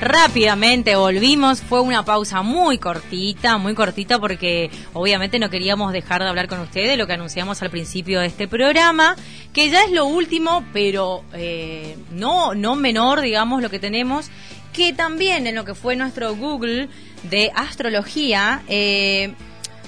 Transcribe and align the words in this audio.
Rápidamente 0.00 0.96
volvimos, 0.96 1.60
fue 1.60 1.82
una 1.82 2.06
pausa 2.06 2.40
muy 2.40 2.78
cortita, 2.78 3.58
muy 3.58 3.74
cortita 3.74 4.18
porque 4.18 4.70
obviamente 4.94 5.38
no 5.38 5.50
queríamos 5.50 5.92
dejar 5.92 6.22
de 6.22 6.28
hablar 6.30 6.48
con 6.48 6.58
ustedes, 6.60 6.96
lo 6.96 7.06
que 7.06 7.12
anunciamos 7.12 7.60
al 7.60 7.68
principio 7.68 8.20
de 8.20 8.28
este 8.28 8.48
programa, 8.48 9.14
que 9.52 9.68
ya 9.68 9.84
es 9.84 9.92
lo 9.92 10.06
último, 10.06 10.64
pero 10.72 11.22
eh, 11.34 11.98
no, 12.12 12.54
no 12.54 12.76
menor, 12.76 13.20
digamos, 13.20 13.60
lo 13.60 13.68
que 13.68 13.78
tenemos, 13.78 14.30
que 14.72 14.94
también 14.94 15.46
en 15.46 15.54
lo 15.54 15.66
que 15.66 15.74
fue 15.74 15.96
nuestro 15.96 16.34
Google 16.34 16.88
de 17.24 17.52
astrología, 17.54 18.62
eh, 18.68 19.34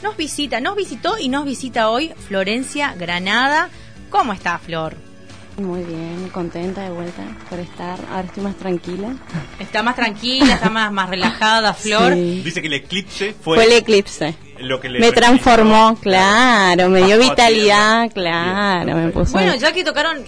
nos 0.02 0.18
visita, 0.18 0.60
nos 0.60 0.76
visitó 0.76 1.16
y 1.18 1.30
nos 1.30 1.46
visita 1.46 1.88
hoy 1.88 2.12
Florencia 2.28 2.94
Granada. 2.98 3.70
¿Cómo 4.10 4.34
está, 4.34 4.58
Flor? 4.58 5.11
Muy 5.58 5.82
bien, 5.84 6.30
contenta 6.32 6.80
de 6.82 6.90
vuelta 6.90 7.22
por 7.50 7.58
estar. 7.60 7.98
Ahora 8.10 8.22
estoy 8.26 8.42
más 8.42 8.56
tranquila. 8.56 9.14
Está 9.60 9.82
más 9.82 9.94
tranquila, 9.96 10.54
está 10.54 10.70
más, 10.70 10.90
más 10.90 11.10
relajada, 11.10 11.74
Flor. 11.74 12.14
Dice 12.14 12.62
que 12.62 12.68
el 12.68 12.72
eclipse 12.72 13.34
fue, 13.38 13.56
Fue 13.56 13.64
el 13.66 13.72
eclipse. 13.72 14.34
lo 14.60 14.80
que 14.80 14.88
le 14.88 14.98
Me 14.98 15.12
transformó, 15.12 15.94
claro, 16.00 16.88
me 16.88 17.02
dio 17.04 17.18
vitalidad, 17.18 18.10
tierra. 18.10 18.14
claro, 18.14 18.84
Bien, 18.86 19.06
me 19.06 19.12
puso... 19.12 19.32
Bueno, 19.32 19.54
ya 19.56 19.72
que 19.72 19.84
tocaron, 19.84 20.24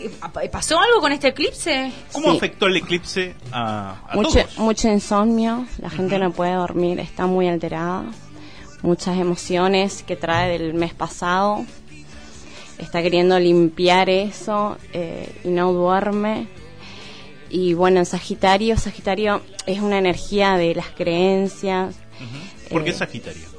¿pasó 0.52 0.78
algo 0.78 1.00
con 1.00 1.10
este 1.12 1.28
eclipse? 1.28 1.90
¿Cómo 2.12 2.30
Sí. 2.32 2.36
afectó 2.36 2.66
el 2.66 2.76
eclipse 2.76 3.34
a, 3.50 3.94
a 4.08 4.14
mucho, 4.16 4.30
todos? 4.42 4.58
mucho 4.58 4.88
insomnio, 4.88 5.66
la 5.78 5.88
gente 5.88 6.18
no 6.18 6.32
puede 6.32 6.52
dormir, 6.52 7.00
está 7.00 7.24
muy 7.26 7.48
alterada. 7.48 8.04
Muchas 8.82 9.16
emociones 9.16 10.02
que 10.06 10.16
trae 10.16 10.50
del 10.58 10.74
mes 10.74 10.92
pasado. 10.92 11.64
Está 12.78 13.02
queriendo 13.02 13.38
limpiar 13.38 14.08
eso 14.10 14.76
eh, 14.92 15.32
y 15.44 15.48
no 15.48 15.72
duerme. 15.72 16.46
Y 17.50 17.74
bueno, 17.74 18.00
en 18.00 18.06
Sagitario, 18.06 18.76
Sagitario 18.76 19.42
es 19.66 19.80
una 19.80 19.98
energía 19.98 20.56
de 20.56 20.74
las 20.74 20.88
creencias, 20.88 21.94
¿Por 22.70 22.84
qué 22.84 22.90
eh, 22.90 22.94
Sagitario? 22.94 23.53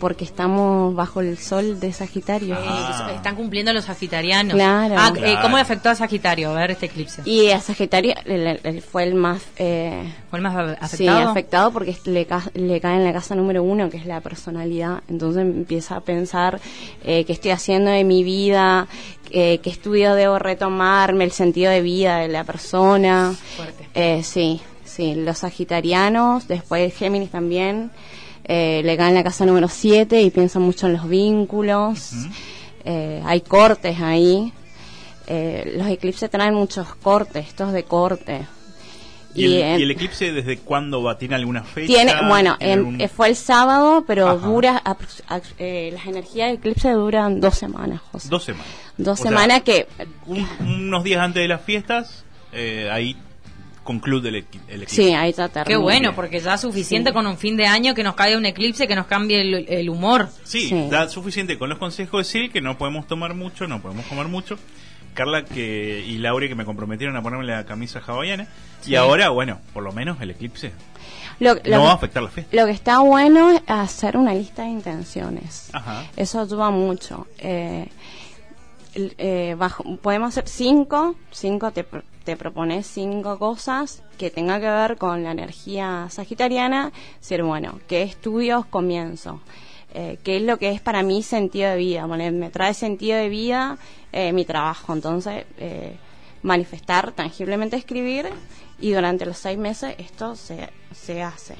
Porque 0.00 0.24
estamos 0.24 0.92
bajo 0.96 1.20
el 1.20 1.38
sol 1.38 1.78
de 1.78 1.92
Sagitario. 1.92 2.56
Ah. 2.58 3.12
Están 3.14 3.36
cumpliendo 3.36 3.72
los 3.72 3.84
sagitarianos. 3.84 4.54
Claro. 4.54 4.96
Ah, 4.98 5.12
eh. 5.16 5.36
¿Cómo 5.42 5.56
le 5.56 5.62
afectó 5.62 5.90
a 5.90 5.94
Sagitario 5.94 6.50
a 6.50 6.54
ver 6.54 6.72
este 6.72 6.86
eclipse? 6.86 7.22
Y 7.24 7.50
a 7.50 7.60
Sagitario 7.60 8.14
el- 8.24 8.58
el- 8.64 8.82
fue 8.82 9.04
el 9.04 9.14
más 9.14 9.42
eh, 9.56 10.12
¿Fue 10.30 10.38
el 10.38 10.42
más 10.42 10.56
afectado? 10.80 10.88
Sí, 10.96 11.06
afectado 11.06 11.70
porque 11.70 11.96
le, 12.06 12.26
ca- 12.26 12.50
le 12.54 12.80
cae 12.80 12.96
en 12.96 13.04
la 13.04 13.12
casa 13.12 13.34
número 13.36 13.62
uno, 13.62 13.88
que 13.90 13.98
es 13.98 14.06
la 14.06 14.20
personalidad. 14.20 15.02
Entonces 15.08 15.42
empieza 15.42 15.96
a 15.96 16.00
pensar 16.00 16.60
eh, 17.04 17.24
qué 17.24 17.32
estoy 17.32 17.50
haciendo 17.52 17.90
de 17.90 18.02
mi 18.02 18.24
vida, 18.24 18.88
eh, 19.30 19.58
qué 19.62 19.70
estudio 19.70 20.14
debo 20.14 20.38
retomarme, 20.38 21.24
el 21.24 21.32
sentido 21.32 21.70
de 21.70 21.82
vida 21.82 22.16
de 22.18 22.28
la 22.28 22.42
persona. 22.44 23.34
Fuerte. 23.56 23.86
Eh, 23.94 24.22
sí, 24.24 24.60
sí, 24.84 25.14
los 25.14 25.38
sagitarianos, 25.38 26.48
después 26.48 26.94
Géminis 26.96 27.30
también, 27.30 27.90
eh, 28.44 28.82
le 28.84 28.96
cae 28.96 29.08
en 29.08 29.14
la 29.14 29.24
casa 29.24 29.44
número 29.46 29.68
7 29.68 30.20
y 30.22 30.30
piensa 30.30 30.58
mucho 30.58 30.86
en 30.86 30.94
los 30.94 31.08
vínculos. 31.08 32.12
Eh, 32.84 33.22
hay 33.24 33.40
cortes 33.42 34.00
ahí. 34.00 34.52
Eh, 35.26 35.74
los 35.76 35.86
eclipses 35.88 36.28
traen 36.30 36.54
muchos 36.54 36.94
cortes, 36.96 37.46
estos 37.48 37.72
de 37.72 37.84
corte. 37.84 38.46
¿Y, 39.32 39.44
el, 39.44 39.62
en- 39.62 39.80
y 39.80 39.82
el 39.84 39.90
eclipse 39.92 40.32
desde 40.32 40.58
cuándo 40.58 41.04
va? 41.04 41.16
¿Tiene 41.16 41.36
alguna 41.36 41.62
fecha? 41.62 41.86
tiene, 41.86 42.12
bueno, 42.26 42.56
¿Tiene 42.58 42.72
en- 42.72 42.78
algún- 42.80 43.00
eh, 43.00 43.06
fue 43.06 43.28
el 43.28 43.36
sábado, 43.36 44.02
pero 44.04 44.26
Ajá. 44.28 44.44
dura, 44.44 44.82
eh, 45.58 45.90
las 45.92 46.04
energías 46.06 46.48
del 46.48 46.56
eclipse 46.56 46.90
duran 46.90 47.40
dos 47.40 47.54
semanas, 47.54 48.00
José. 48.10 48.28
Dos 48.28 48.42
semanas. 48.42 48.66
Dos 48.96 49.20
O 49.20 49.22
sea, 49.22 49.30
semanas 49.30 49.62
que, 49.62 49.86
un- 50.26 50.48
unos 50.58 51.04
días 51.04 51.20
antes 51.22 51.42
de 51.42 51.48
las 51.48 51.60
fiestas, 51.60 52.24
eh, 52.52 52.88
ahí 52.90 53.16
concluye 53.90 54.28
el, 54.28 54.36
equi- 54.36 54.60
el 54.68 54.82
eclipse. 54.82 54.94
sí, 55.02 55.12
ahí 55.14 55.30
está 55.30 55.48
Qué 55.48 55.54
termina. 55.54 55.78
bueno, 55.80 56.14
porque 56.14 56.38
ya 56.40 56.54
es 56.54 56.60
suficiente 56.60 57.10
Sí. 57.10 57.14
con 57.14 57.26
un 57.26 57.36
fin 57.36 57.56
de 57.56 57.66
año 57.66 57.94
que 57.94 58.04
nos 58.04 58.14
caiga 58.14 58.38
un 58.38 58.46
eclipse 58.46 58.86
que 58.86 58.94
nos 58.94 59.06
cambie 59.06 59.40
el, 59.40 59.66
el 59.68 59.90
humor. 59.90 60.28
Sí, 60.44 60.68
Sí. 60.68 60.86
da 60.90 61.08
suficiente 61.08 61.58
con 61.58 61.68
los 61.68 61.78
consejos 61.78 62.20
de 62.20 62.24
Sil 62.30 62.46
que 62.52 62.60
no 62.60 62.78
podemos 62.78 63.06
tomar 63.06 63.34
mucho, 63.34 63.66
no 63.66 63.80
podemos 63.82 64.06
comer 64.06 64.28
mucho. 64.28 64.56
Carla 65.12 65.44
que 65.44 66.04
y 66.06 66.18
Laure 66.18 66.48
que 66.48 66.54
me 66.54 66.64
comprometieron 66.64 67.16
a 67.16 67.22
ponerme 67.22 67.44
la 67.44 67.66
camisa 67.66 68.00
hawaiana. 68.06 68.46
Sí. 68.80 68.92
Y 68.92 68.94
ahora, 68.94 69.30
bueno, 69.30 69.58
por 69.74 69.82
lo 69.82 69.90
menos 69.92 70.20
el 70.20 70.30
eclipse 70.30 70.70
Lo, 71.40 71.54
lo 71.54 71.60
no 71.64 71.82
va 71.82 71.88
a 71.88 71.92
que, 71.94 71.96
afectar 71.96 72.22
la 72.22 72.30
fiesta. 72.30 72.56
lo 72.56 72.64
que 72.66 72.72
está 72.72 73.00
bueno 73.00 73.50
es 73.50 73.60
hacer 73.66 74.16
una 74.16 74.32
lista 74.34 74.62
de 74.62 74.68
intenciones. 74.68 75.68
Ajá. 75.72 76.04
Eso 76.16 76.40
ayuda 76.40 76.70
mucho. 76.70 77.26
Eh, 77.38 77.88
eh, 78.94 79.54
bajo, 79.58 79.82
podemos 79.96 80.28
hacer 80.28 80.48
cinco, 80.48 81.16
cinco 81.32 81.70
te, 81.72 81.84
te 82.24 82.36
propones 82.36 82.86
cinco 82.86 83.38
cosas 83.38 84.02
que 84.18 84.30
tengan 84.30 84.60
que 84.60 84.68
ver 84.68 84.96
con 84.96 85.22
la 85.22 85.32
energía 85.32 86.06
sagitariana, 86.10 86.92
ser 87.20 87.42
bueno, 87.42 87.80
¿qué 87.88 88.02
estudios 88.02 88.66
comienzo? 88.66 89.40
Eh, 89.92 90.18
¿Qué 90.22 90.36
es 90.36 90.42
lo 90.42 90.58
que 90.58 90.70
es 90.70 90.80
para 90.80 91.02
mí 91.02 91.22
sentido 91.22 91.70
de 91.70 91.76
vida? 91.76 92.06
Bueno, 92.06 92.30
me 92.32 92.50
trae 92.50 92.74
sentido 92.74 93.18
de 93.18 93.28
vida 93.28 93.78
eh, 94.12 94.32
mi 94.32 94.44
trabajo, 94.44 94.92
entonces 94.92 95.44
eh, 95.58 95.96
manifestar, 96.42 97.12
tangiblemente 97.12 97.76
escribir 97.76 98.28
y 98.78 98.92
durante 98.92 99.26
los 99.26 99.38
seis 99.38 99.58
meses 99.58 99.94
esto 99.98 100.36
se, 100.36 100.68
se 100.92 101.22
hace. 101.22 101.56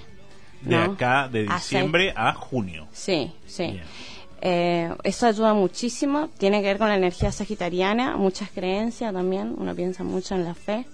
De 0.62 0.77
acá, 0.77 1.28
de 1.28 1.44
diciembre 1.44 2.12
a 2.15 2.34
junio. 2.34 2.87
Sí, 2.92 3.32
sí. 3.47 3.69
Bien. 3.69 3.84
Eh, 4.43 4.91
eso 5.05 5.27
ayuda 5.27 5.53
muchísimo, 5.53 6.28
tiene 6.39 6.62
que 6.62 6.69
ver 6.69 6.78
con 6.78 6.89
la 6.89 6.97
energía 6.97 7.31
sagitariana, 7.31 8.17
muchas 8.17 8.51
creencias 8.51 9.12
también, 9.12 9.55
uno 9.56 9.75
piensa 9.75 10.03
mucho 10.03 10.34
en 10.34 10.45
la 10.45 10.55
fe, 10.55 10.87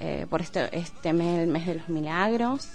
eh, 0.00 0.26
por 0.28 0.40
este, 0.40 0.76
este 0.76 1.12
mes, 1.12 1.40
el 1.40 1.46
mes 1.46 1.66
de 1.66 1.76
los 1.76 1.88
milagros. 1.88 2.68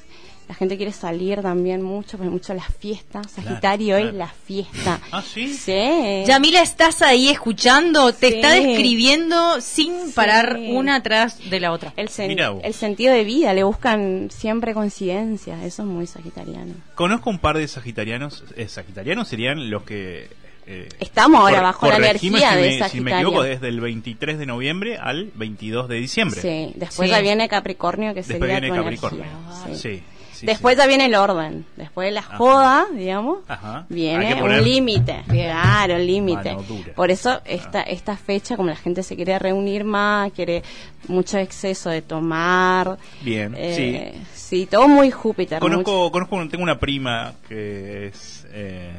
La 0.48 0.56
gente 0.56 0.78
quiere 0.78 0.94
salir 0.94 1.42
también 1.42 1.82
mucho, 1.82 2.18
porque 2.18 2.30
mucho 2.30 2.54
las 2.54 2.74
fiestas. 2.78 3.30
Sagitario 3.32 3.96
claro. 3.98 4.10
es 4.10 4.16
la 4.16 4.28
fiesta. 4.28 5.00
Ah, 5.12 5.22
sí. 5.22 5.54
Sí. 5.54 6.24
Yamila, 6.26 6.62
¿estás 6.62 7.02
ahí 7.02 7.28
escuchando? 7.30 8.14
Te 8.14 8.30
Sí. 8.30 8.36
está 8.36 8.52
describiendo 8.52 9.60
sin 9.62 10.12
parar 10.14 10.56
Sí. 10.58 10.72
una 10.72 10.96
atrás 10.96 11.50
de 11.50 11.60
la 11.60 11.72
otra. 11.72 11.94
El, 11.98 12.08
sen- 12.10 12.62
el 12.64 12.74
sentido 12.74 13.14
de 13.14 13.24
vida, 13.26 13.54
le 13.54 13.64
buscan 13.64 14.30
siempre 14.32 14.74
coincidencias, 14.74 15.62
eso 15.64 15.82
es 15.84 15.88
muy 15.88 16.08
sagitariano. 16.08 16.74
Conozco 16.96 17.30
un 17.30 17.40
par 17.40 17.58
de 17.58 17.68
sagitarianos. 17.68 18.44
Eh, 18.56 18.68
sagitarianos 18.70 19.28
serían 19.28 19.70
los 19.70 19.84
que. 19.84 20.30
eh, 20.66 20.90
Estamos 21.00 21.40
ahora 21.42 21.62
bajo 21.62 21.88
la 21.90 21.98
energía 21.98 22.52
si 22.52 22.56
de 22.56 22.62
me, 22.62 22.68
Si 22.72 22.74
me 22.76 22.80
Sagitario. 22.80 23.18
equivoco, 23.18 23.44
desde 23.44 23.68
el 23.68 23.80
23 23.82 24.38
de 24.40 24.46
noviembre 24.46 24.98
al 24.98 25.30
22 25.36 25.88
de 25.90 25.96
diciembre. 25.96 26.42
Sí, 26.42 26.74
después 26.76 27.10
Sí. 27.10 27.16
ya 27.16 27.22
viene 27.22 27.48
Capricornio, 27.50 28.10
que 28.14 28.22
Después 28.22 28.40
sería 28.40 28.60
viene 28.60 28.76
tu 28.76 28.84
Capricornio. 28.84 29.24
energía. 29.26 29.76
Sí. 29.76 29.98
Sí. 29.98 30.04
Sí, 30.40 30.46
Después 30.46 30.76
sí. 30.76 30.82
ya 30.82 30.88
viene 30.88 31.06
el 31.06 31.16
orden. 31.16 31.66
Después 31.76 32.08
de 32.08 32.12
la 32.12 32.20
Ajá. 32.22 32.38
joda, 32.38 32.86
digamos, 32.94 33.40
Ajá. 33.48 33.86
Viene 33.90 34.36
poner 34.38 34.60
un 34.60 34.66
límite. 34.66 35.24
Claro, 35.28 35.96
un 35.96 36.06
límite. 36.08 36.56
Por 36.96 37.12
eso 37.12 37.42
esta, 37.46 37.82
esta 37.82 38.18
fecha, 38.18 38.56
como 38.58 38.70
la 38.70 38.76
gente 38.76 39.04
se 39.04 39.16
quiere 39.16 39.38
reunir 39.40 39.84
más, 39.84 40.32
quiere 40.34 40.64
mucho 41.08 41.38
exceso 41.38 41.90
de 41.90 42.02
tomar. 42.02 42.98
Bien, 43.22 43.54
eh, 43.58 44.14
sí. 44.34 44.66
todo 44.70 44.88
muy 44.88 45.12
Júpiter. 45.12 45.62
mucho- 45.62 45.72
Conozco, 45.84 46.12
conozco, 46.12 46.50
tengo 46.50 46.64
una 46.64 46.80
prima 46.80 47.34
que 47.48 48.08
es 48.08 48.46
eh, 48.52 48.92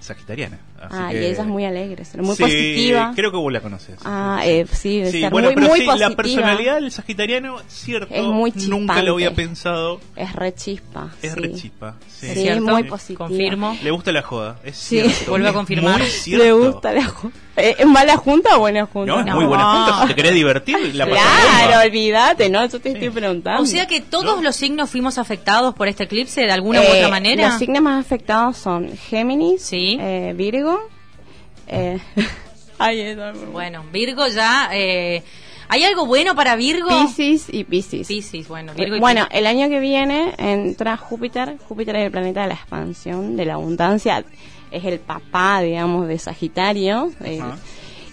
sagitariana. 0.00 0.58
Así 0.86 0.96
Ah, 0.98 1.08
que- 1.10 1.22
y 1.22 1.24
ella 1.26 1.42
es 1.42 1.46
muy 1.46 1.64
alegre, 1.64 2.02
es 2.02 2.16
muy 2.16 2.36
Sí, 2.36 2.42
positiva. 2.42 3.12
Creo 3.14 3.30
que 3.30 3.36
vos 3.36 3.52
la 3.52 3.60
conoces. 3.60 3.96
Ah, 4.04 4.40
eh, 4.44 4.66
sí, 4.70 4.98
debe 4.98 5.10
Sí, 5.12 5.20
ser 5.20 5.30
bueno, 5.30 5.48
muy, 5.48 5.54
pero 5.54 5.68
muy 5.68 5.80
sí, 5.80 5.84
positiva. 5.86 6.08
la 6.10 6.16
personalidad 6.16 6.74
del 6.76 6.90
sagitariano, 6.92 7.56
cierto, 7.68 8.14
Es 8.14 8.22
muy 8.24 8.52
nunca 8.68 9.02
lo 9.02 9.14
había 9.14 9.28
chispante. 9.28 9.48
pensado. 9.48 10.00
Es 10.16 10.32
re 10.34 10.54
chispa. 10.54 11.10
Es 11.22 11.34
re 11.36 11.52
chispa. 11.52 11.94
Sí, 12.08 12.26
¿Es 12.28 12.34
cierto? 12.40 12.62
muy 12.64 12.84
positiva. 12.84 13.26
Confirmo. 13.26 13.76
Le 13.82 13.90
gusta 13.90 14.12
la 14.12 14.22
joda, 14.22 14.58
es 14.64 14.76
Sí. 14.76 15.00
cierto. 15.02 15.30
Vuelve 15.30 15.46
a 15.46 15.50
es 15.50 15.56
confirmar. 15.56 16.00
Le 16.26 16.52
gusta 16.52 16.92
la 16.92 17.04
junta. 17.06 17.38
¿Es 17.54 17.86
mala 17.86 18.16
junta 18.16 18.56
o 18.56 18.60
buena 18.60 18.86
junta? 18.86 19.12
No, 19.12 19.20
es 19.20 19.26
No. 19.26 19.34
muy 19.36 19.44
buena 19.44 19.64
junta. 19.86 20.02
Si 20.02 20.08
te 20.08 20.14
querés 20.14 20.34
divertir, 20.34 20.94
la 20.94 21.06
Claro, 21.06 21.80
olvídate, 21.86 22.48
¿no? 22.48 22.64
Yo 22.66 22.80
te 22.80 22.90
estoy 22.92 23.10
preguntando. 23.10 23.62
O 23.62 23.66
sea 23.66 23.86
que 23.86 24.00
todos 24.00 24.36
¿No? 24.36 24.42
los 24.42 24.56
signos 24.56 24.88
fuimos 24.88 25.18
afectados 25.18 25.74
por 25.74 25.86
este 25.88 26.04
eclipse 26.04 26.40
de 26.42 26.50
alguna 26.50 26.80
u 26.80 26.84
Eh, 26.84 26.88
otra 26.96 27.08
manera. 27.08 27.48
Los 27.50 27.58
signos 27.58 27.82
más 27.82 28.04
afectados 28.04 28.56
son 28.56 28.96
Géminis, 28.96 29.62
Sí. 29.62 29.98
Eh, 31.68 31.98
Virgo. 32.78 33.24
Eh, 33.24 33.30
es 33.30 33.52
bueno. 33.52 33.84
Virgo 33.92 34.26
ya. 34.28 34.70
eh, 34.72 35.22
¿Hay 35.68 35.84
algo 35.84 36.04
bueno 36.04 36.34
para 36.34 36.54
Virgo? 36.56 36.88
Piscis 36.88 37.46
y 37.50 37.64
Piscis. 37.64 38.06
Piscis, 38.06 38.46
bueno, 38.46 38.74
Virgo 38.74 38.96
y 38.96 39.00
Bueno, 39.00 39.26
el 39.30 39.46
año 39.46 39.68
que 39.70 39.80
viene 39.80 40.34
entra 40.36 40.96
Júpiter. 40.98 41.56
Júpiter 41.66 41.96
es 41.96 42.04
el 42.06 42.10
planeta 42.10 42.42
de 42.42 42.48
la 42.48 42.54
expansión, 42.54 43.36
de 43.36 43.46
la 43.46 43.54
abundancia. 43.54 44.22
Es 44.70 44.84
el 44.84 44.98
papá, 45.00 45.62
digamos, 45.62 46.08
de 46.08 46.18
Sagitario. 46.18 47.10
eh, 47.24 47.40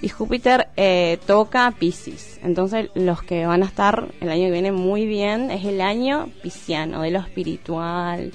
y 0.01 0.07
Júpiter 0.07 0.69
eh, 0.77 1.19
toca 1.25 1.73
Piscis. 1.77 2.39
Entonces, 2.41 2.89
los 2.95 3.21
que 3.23 3.45
van 3.45 3.63
a 3.63 3.65
estar 3.65 4.07
el 4.21 4.29
año 4.29 4.45
que 4.45 4.51
viene 4.51 4.71
muy 4.71 5.05
bien 5.05 5.51
es 5.51 5.65
el 5.65 5.81
año 5.81 6.29
pisciano, 6.41 7.01
de 7.01 7.12
lo 7.12 7.19
espiritual, 7.19 8.31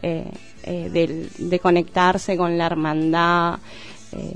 eh, 0.00 0.24
eh, 0.64 0.88
del- 0.90 1.30
de 1.38 1.58
conectarse 1.58 2.36
con 2.36 2.56
la 2.58 2.66
hermandad. 2.66 3.58
eh, 4.12 4.34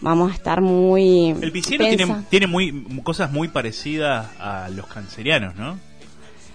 vamos 0.00 0.32
a 0.32 0.34
estar 0.34 0.60
muy. 0.60 1.30
El 1.40 1.52
pisciano 1.52 1.84
pensa- 1.84 1.96
tiene, 2.06 2.22
tiene 2.30 2.46
muy 2.46 3.02
cosas 3.04 3.30
muy 3.30 3.48
parecidas 3.48 4.26
a 4.40 4.68
los 4.70 4.86
cancerianos, 4.86 5.54
¿no? 5.56 5.78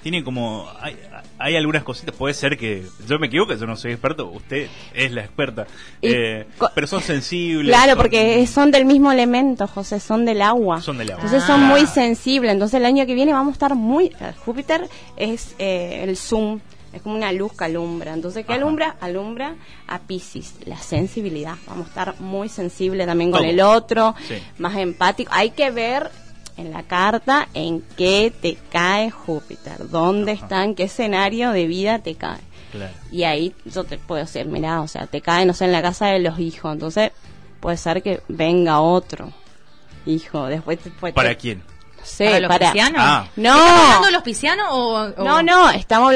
tiene 0.03 0.23
como 0.23 0.69
hay, 0.79 0.95
hay 1.39 1.55
algunas 1.57 1.83
cositas 1.83 2.15
puede 2.15 2.33
ser 2.33 2.55
que 2.57 2.85
yo 3.09 3.19
me 3.19 3.27
equivoque 3.27 3.57
yo 3.57 3.65
no 3.65 3.75
soy 3.75 3.91
experto 3.91 4.27
usted 4.29 4.67
es 4.93 5.11
la 5.11 5.21
experta 5.21 5.65
Y 6.01 6.09
eh, 6.13 6.45
pero 6.75 6.87
son 6.87 7.01
sensibles 7.01 7.75
Claro, 7.75 7.93
son- 7.93 7.97
porque 7.97 8.47
son 8.47 8.71
del 8.71 8.85
mismo 8.85 9.11
elemento, 9.11 9.67
José, 9.67 9.99
son 9.99 10.23
del 10.23 10.43
agua. 10.43 10.81
Son 10.81 10.97
del 10.97 11.11
agua. 11.11 11.23
Entonces 11.25 11.43
Ah. 11.43 11.47
son 11.53 11.63
muy 11.63 11.85
sensibles. 11.87 12.51
Entonces 12.53 12.75
el 12.79 12.85
año 12.85 13.05
que 13.05 13.15
viene 13.15 13.33
vamos 13.33 13.49
a 13.49 13.53
estar 13.53 13.75
muy... 13.75 14.11
Júpiter 14.45 14.87
es 15.17 15.55
eh, 15.59 16.03
el 16.03 16.15
zoom, 16.15 16.59
es 16.97 17.01
como 17.03 17.15
una 17.15 17.31
luz 17.31 17.53
que 17.53 17.63
alumbra. 17.65 18.13
Entonces, 18.13 18.45
¿qué 18.45 18.53
Ajá. 18.53 18.61
alumbra? 18.61 18.95
Alumbra 19.01 19.55
a 19.87 19.99
Pisces, 19.99 20.55
la 20.65 20.77
sensibilidad. 20.77 21.55
Vamos 21.67 21.85
a 21.87 21.89
estar 21.89 22.19
muy 22.19 22.49
sensibles 22.49 23.07
también 23.07 23.31
con 23.31 23.41
Todo. 23.41 23.49
el 23.49 23.61
otro, 23.61 24.15
Sí. 24.27 24.35
más 24.57 24.75
empático. 24.77 25.31
Hay 25.33 25.51
que 25.51 25.71
ver 25.71 26.11
en 26.57 26.71
la 26.71 26.83
carta 26.83 27.47
en 27.53 27.81
qué 27.95 28.33
te 28.41 28.57
cae 28.71 29.11
Júpiter, 29.11 29.89
dónde 29.89 30.33
Ajá. 30.33 30.43
está, 30.43 30.63
en 30.63 30.75
qué 30.75 30.83
escenario 30.83 31.51
de 31.51 31.67
vida 31.67 31.99
te 31.99 32.15
cae. 32.15 32.39
claro 32.71 32.91
Y 33.11 33.23
ahí 33.23 33.55
yo 33.65 33.83
te 33.85 33.97
puedo 33.97 34.21
decir, 34.25 34.45
mira, 34.45 34.81
o 34.81 34.87
sea, 34.87 35.07
te 35.07 35.21
cae, 35.21 35.45
no 35.45 35.53
sé, 35.53 35.65
en 35.65 35.71
la 35.71 35.81
casa 35.81 36.07
de 36.07 36.19
los 36.19 36.37
hijos. 36.39 36.73
Entonces, 36.73 37.11
puede 37.59 37.77
ser 37.77 38.01
que 38.03 38.21
venga 38.27 38.81
otro 38.81 39.31
hijo. 40.05 40.47
Después, 40.47 40.83
después 40.83 41.13
para 41.13 41.29
te- 41.29 41.37
quién 41.37 41.59
no 41.97 42.05
sé, 42.05 42.25
¿Para 42.25 42.39
los 42.39 42.57
piscianos? 42.57 43.01
Ah. 43.03 43.27
No. 43.35 43.49
¿Estamos 43.55 43.79
hablando 43.81 44.05
de 44.07 44.11
los 44.13 44.23
piscianos 44.23 44.67
o, 44.71 44.93
o- 45.17 45.23
No, 45.23 45.43
no, 45.43 45.69
estamos. 45.71 46.13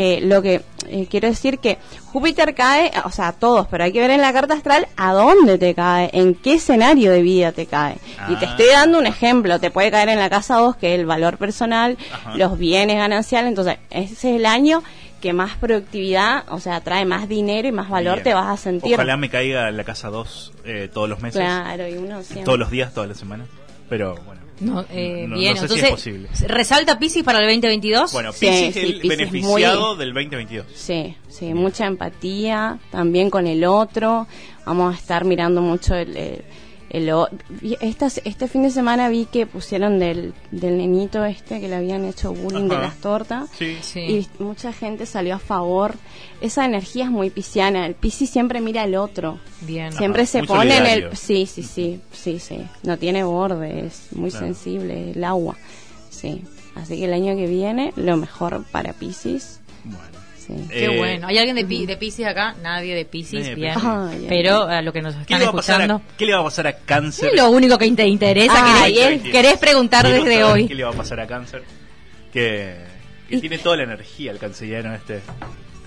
Eh, 0.00 0.20
lo 0.22 0.40
que 0.42 0.62
eh, 0.86 1.08
quiero 1.10 1.26
decir 1.26 1.58
que 1.58 1.76
Júpiter 2.12 2.54
cae, 2.54 2.92
o 3.04 3.10
sea, 3.10 3.28
a 3.28 3.32
todos, 3.32 3.66
pero 3.68 3.82
hay 3.82 3.92
que 3.92 3.98
ver 4.00 4.10
en 4.12 4.20
la 4.20 4.32
carta 4.32 4.54
astral 4.54 4.86
a 4.96 5.12
dónde 5.12 5.58
te 5.58 5.74
cae, 5.74 6.08
en 6.12 6.34
qué 6.36 6.54
escenario 6.54 7.10
de 7.10 7.20
vida 7.22 7.50
te 7.50 7.66
cae. 7.66 7.96
Y 8.28 8.36
te 8.36 8.46
Ah. 8.46 8.50
estoy 8.50 8.66
dando 8.68 8.98
un 9.00 9.06
ejemplo, 9.06 9.58
te 9.58 9.72
puede 9.72 9.90
caer 9.90 10.08
en 10.10 10.20
la 10.20 10.30
casa 10.30 10.56
2, 10.58 10.76
que 10.76 10.94
es 10.94 11.00
el 11.00 11.06
valor 11.06 11.36
personal, 11.36 11.98
Ajá. 12.12 12.36
los 12.36 12.56
bienes 12.58 12.96
gananciales, 12.96 13.48
entonces 13.48 13.78
ese 13.90 14.12
es 14.14 14.24
el 14.36 14.46
año 14.46 14.84
que 15.20 15.32
más 15.32 15.56
productividad, 15.56 16.44
o 16.50 16.60
sea, 16.60 16.80
trae 16.80 17.04
más 17.04 17.28
dinero 17.28 17.66
y 17.66 17.72
más 17.72 17.90
valor 17.90 18.14
Bien. 18.18 18.24
te 18.24 18.34
vas 18.34 18.46
a 18.46 18.56
sentir. 18.56 18.94
ojalá 18.94 19.16
me 19.16 19.28
caiga 19.28 19.68
en 19.68 19.76
la 19.76 19.82
casa 19.82 20.10
2 20.10 20.52
todos 20.94 21.08
los 21.08 21.20
meses 21.20 21.40
Claro, 21.40 21.88
y 21.88 21.94
uno 21.94 22.22
siempre. 22.22 22.44
todos 22.44 22.58
los 22.60 22.70
días 22.70 22.94
todas 22.94 23.08
las 23.08 23.18
semanas 23.18 23.48
pero 23.88 24.14
bueno 24.26 24.37
No, 24.60 24.84
eh, 24.90 25.22
No- 25.28 25.34
no 25.34 25.38
bien, 25.40 25.56
sé 25.56 25.68
si 25.68 25.78
es 25.80 25.90
posible. 25.90 26.28
¿resalta 26.46 26.98
Piscis 26.98 27.22
para 27.22 27.38
el 27.38 27.44
2022? 27.46 28.12
bueno 28.12 28.32
Sí, 28.32 28.46
Piscis 28.46 28.74
sí, 28.74 28.80
es 28.80 28.84
el 29.02 29.08
beneficiado 29.08 29.88
muy- 29.94 29.98
del 29.98 30.14
2022 30.14 30.66
Sí, 30.74 31.14
sí, 31.28 31.54
mucha 31.54 31.86
empatía 31.86 32.78
también 32.90 33.30
con 33.30 33.46
el 33.46 33.64
otro. 33.64 34.26
Vamos 34.66 34.94
a 34.94 34.98
estar 34.98 35.24
mirando 35.24 35.62
mucho 35.62 35.94
el... 35.94 36.16
el- 36.16 36.44
el 36.90 37.10
estas- 37.80 38.20
este 38.24 38.48
fin 38.48 38.62
de 38.62 38.70
semana 38.70 39.08
vi 39.08 39.26
que 39.26 39.46
pusieron 39.46 39.98
del, 39.98 40.32
del 40.50 40.78
nenito 40.78 41.24
este 41.24 41.60
que 41.60 41.68
le 41.68 41.76
habían 41.76 42.04
hecho 42.04 42.32
bullying 42.32 42.68
de 42.68 42.78
las 42.78 42.96
tortas. 42.96 43.50
sí 43.58 43.76
Sí. 43.82 44.00
Y 44.00 44.42
mucha 44.42 44.72
gente 44.72 45.04
salió 45.06 45.34
a 45.36 45.38
favor. 45.38 45.94
Esa 46.40 46.64
energía 46.64 47.04
es 47.04 47.10
muy 47.10 47.30
pisciana. 47.30 47.84
El 47.86 47.94
piscis 47.94 48.30
siempre 48.30 48.60
mira 48.60 48.82
al 48.82 48.94
otro. 48.94 49.38
Bien. 49.62 49.92
Siempre 49.92 50.22
Ajá, 50.22 50.30
se 50.32 50.38
muy 50.38 50.46
pone 50.48 50.76
en 50.76 50.86
el... 50.86 51.16
Sí, 51.16 51.46
sí, 51.46 51.62
sí, 51.62 52.00
sí, 52.12 52.38
sí. 52.38 52.58
No 52.82 52.96
tiene 52.96 53.24
borde, 53.24 53.86
es 53.86 54.08
muy 54.12 54.30
Claro. 54.30 54.46
sensible 54.46 55.10
el 55.12 55.24
agua. 55.24 55.56
Sí. 56.10 56.42
Así 56.74 56.96
que 56.96 57.04
el 57.06 57.12
año 57.12 57.34
que 57.36 57.46
viene, 57.46 57.92
lo 57.96 58.16
mejor 58.16 58.64
para 58.70 58.92
piscis. 58.92 59.60
bueno 59.84 60.17
Sí. 60.48 60.54
Qué 60.70 60.84
Eh, 60.86 60.96
bueno. 60.98 61.26
¿Hay 61.28 61.36
alguien 61.38 61.54
de, 61.56 61.64
Pi- 61.64 61.84
de 61.86 61.96
Piscis 61.96 62.26
acá? 62.26 62.54
Nadie 62.62 62.94
de 62.94 63.04
Piscis, 63.04 63.40
Nadie 63.40 63.50
de 63.50 63.54
bien. 63.54 64.26
Pero 64.28 64.62
a 64.62 64.80
lo 64.82 64.92
que 64.92 65.02
nos 65.02 65.14
¿Qué 65.14 65.20
están 65.22 65.38
le, 65.40 65.44
va 65.44 65.50
a 65.50 65.54
pasar 65.54 65.80
escuchando. 65.82 66.02
a, 66.12 66.16
¿Qué 66.16 66.26
le 66.26 66.32
va 66.34 66.40
a 66.40 66.44
pasar 66.44 66.66
a 66.66 66.72
cáncer? 66.76 67.28
Es 67.28 67.36
lo 67.40 67.50
único 67.50 67.76
que 67.78 67.90
te 67.92 68.06
interesa. 68.06 68.82
Ay, 68.82 68.94
querés, 68.94 69.22
querés 69.22 69.58
preguntar 69.58 70.06
desde 70.08 70.42
hoy. 70.44 70.66
¿Qué 70.66 70.74
le 70.74 70.84
va 70.84 70.90
a 70.90 70.94
pasar 70.94 71.20
a 71.20 71.26
cáncer? 71.26 71.62
Que, 72.32 72.76
que 73.28 73.36
Y- 73.36 73.40
tiene 73.40 73.58
toda 73.58 73.76
la 73.76 73.82
energía 73.84 74.32
el 74.32 74.38
cancellano 74.38 74.94
este. 74.94 75.20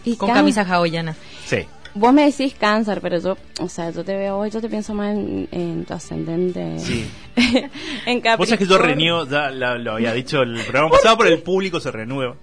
Y 0.05 0.15
Con 0.15 0.31
camisa 0.31 0.61
hawaiana. 0.61 1.15
Sí. 1.45 1.65
Vos 1.93 2.13
me 2.13 2.23
decís 2.25 2.55
cáncer, 2.57 3.01
pero 3.01 3.19
yo, 3.19 3.37
o 3.59 3.67
sea, 3.67 3.89
yo 3.89 4.05
te 4.05 4.15
veo 4.15 4.37
hoy, 4.37 4.49
yo 4.49 4.61
te 4.61 4.69
pienso 4.69 4.93
más 4.93 5.13
en, 5.13 5.49
en 5.51 5.83
tu 5.85 5.93
ascendente. 5.93 6.79
Sí. 6.79 7.05
en 7.35 8.21
Capricornio. 8.21 8.37
Vos 8.37 8.47
sabés 8.47 8.59
que 8.59 8.65
yo 8.65 8.77
renío, 8.77 9.27
ya 9.27 9.49
la- 9.49 9.77
lo 9.77 9.93
había 9.93 10.13
dicho 10.13 10.41
el 10.41 10.53
programa 10.61 10.89
pasado, 10.89 11.17
pero 11.17 11.29
el 11.29 11.41
público 11.41 11.79
se 11.81 11.91
renueva, 11.91 12.35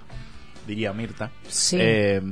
diría 0.69 0.93
Mirta. 0.93 1.31
Sí. 1.49 1.77
Eh, 1.81 2.23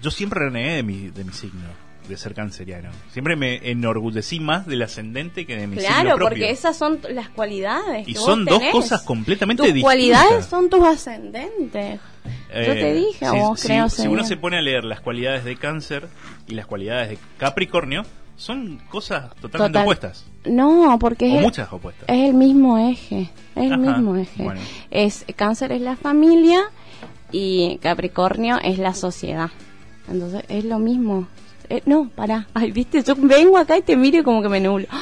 yo 0.00 0.10
siempre 0.12 0.38
renegué 0.40 0.74
de 0.76 0.82
mi, 0.84 1.08
de 1.08 1.24
mi 1.24 1.32
signo, 1.32 1.62
de 2.08 2.16
ser 2.16 2.34
canceriano. 2.34 2.90
Siempre 3.10 3.34
me 3.36 3.68
enorgullecí 3.70 4.38
más 4.40 4.66
del 4.66 4.82
ascendente 4.82 5.46
que 5.46 5.56
de 5.56 5.66
mi 5.66 5.76
signo 5.80 5.88
Claro, 5.88 6.18
porque 6.18 6.50
esas 6.50 6.76
son 6.76 7.00
las 7.10 7.28
cualidades. 7.30 8.06
Y 8.08 8.12
que 8.14 8.18
son 8.18 8.44
vos 8.44 8.60
dos 8.60 8.70
cosas 8.72 9.02
completamente 9.02 9.62
Tus 9.62 9.72
distintas. 9.72 9.84
cualidades 9.94 10.46
son 10.46 10.68
tus 10.68 10.84
ascendentes. 10.84 12.00
Yo 12.24 12.72
te 12.74 12.90
Eh, 12.90 12.94
dije, 12.94 13.26
si, 13.30 13.38
vos 13.38 13.60
si- 13.60 13.66
creo 13.68 13.88
si 13.88 14.06
uno 14.08 14.24
se 14.24 14.36
pone 14.36 14.58
a 14.58 14.60
leer 14.62 14.84
las 14.84 15.00
cualidades 15.00 15.44
de 15.44 15.56
cáncer 15.56 16.06
y 16.46 16.54
las 16.54 16.66
cualidades 16.66 17.08
de 17.10 17.18
Capricornio, 17.38 18.02
son 18.36 18.78
cosas 18.90 19.34
totalmente 19.36 19.72
Total. 19.78 19.82
opuestas. 19.82 20.24
No, 20.44 20.98
porque 21.00 21.26
O 21.32 21.36
es, 21.36 21.42
muchas 21.42 21.72
opuestas. 21.72 22.04
es 22.08 22.28
el 22.28 22.34
mismo 22.34 22.76
eje. 22.78 23.30
Es 23.54 23.70
el 23.70 23.78
mismo 23.78 24.16
eje. 24.16 24.42
bueno. 24.42 24.60
Es 24.90 25.24
Cáncer 25.36 25.70
es 25.72 25.80
la 25.80 25.96
familia 25.96 26.60
y 27.32 27.78
Capricornio 27.82 28.58
es 28.62 28.78
la 28.78 28.94
sociedad. 28.94 29.50
Entonces 30.10 30.44
es 30.48 30.64
lo 30.64 30.78
mismo. 30.78 31.26
Eh, 31.68 31.82
no, 31.86 32.08
pará. 32.14 32.46
Ay, 32.54 32.70
viste, 32.72 33.02
yo 33.02 33.14
vengo 33.16 33.56
acá 33.56 33.78
y 33.78 33.82
te 33.82 33.96
miro 33.96 34.18
y 34.18 34.22
como 34.22 34.42
que 34.42 34.48
me 34.48 34.60
nublo. 34.60 34.86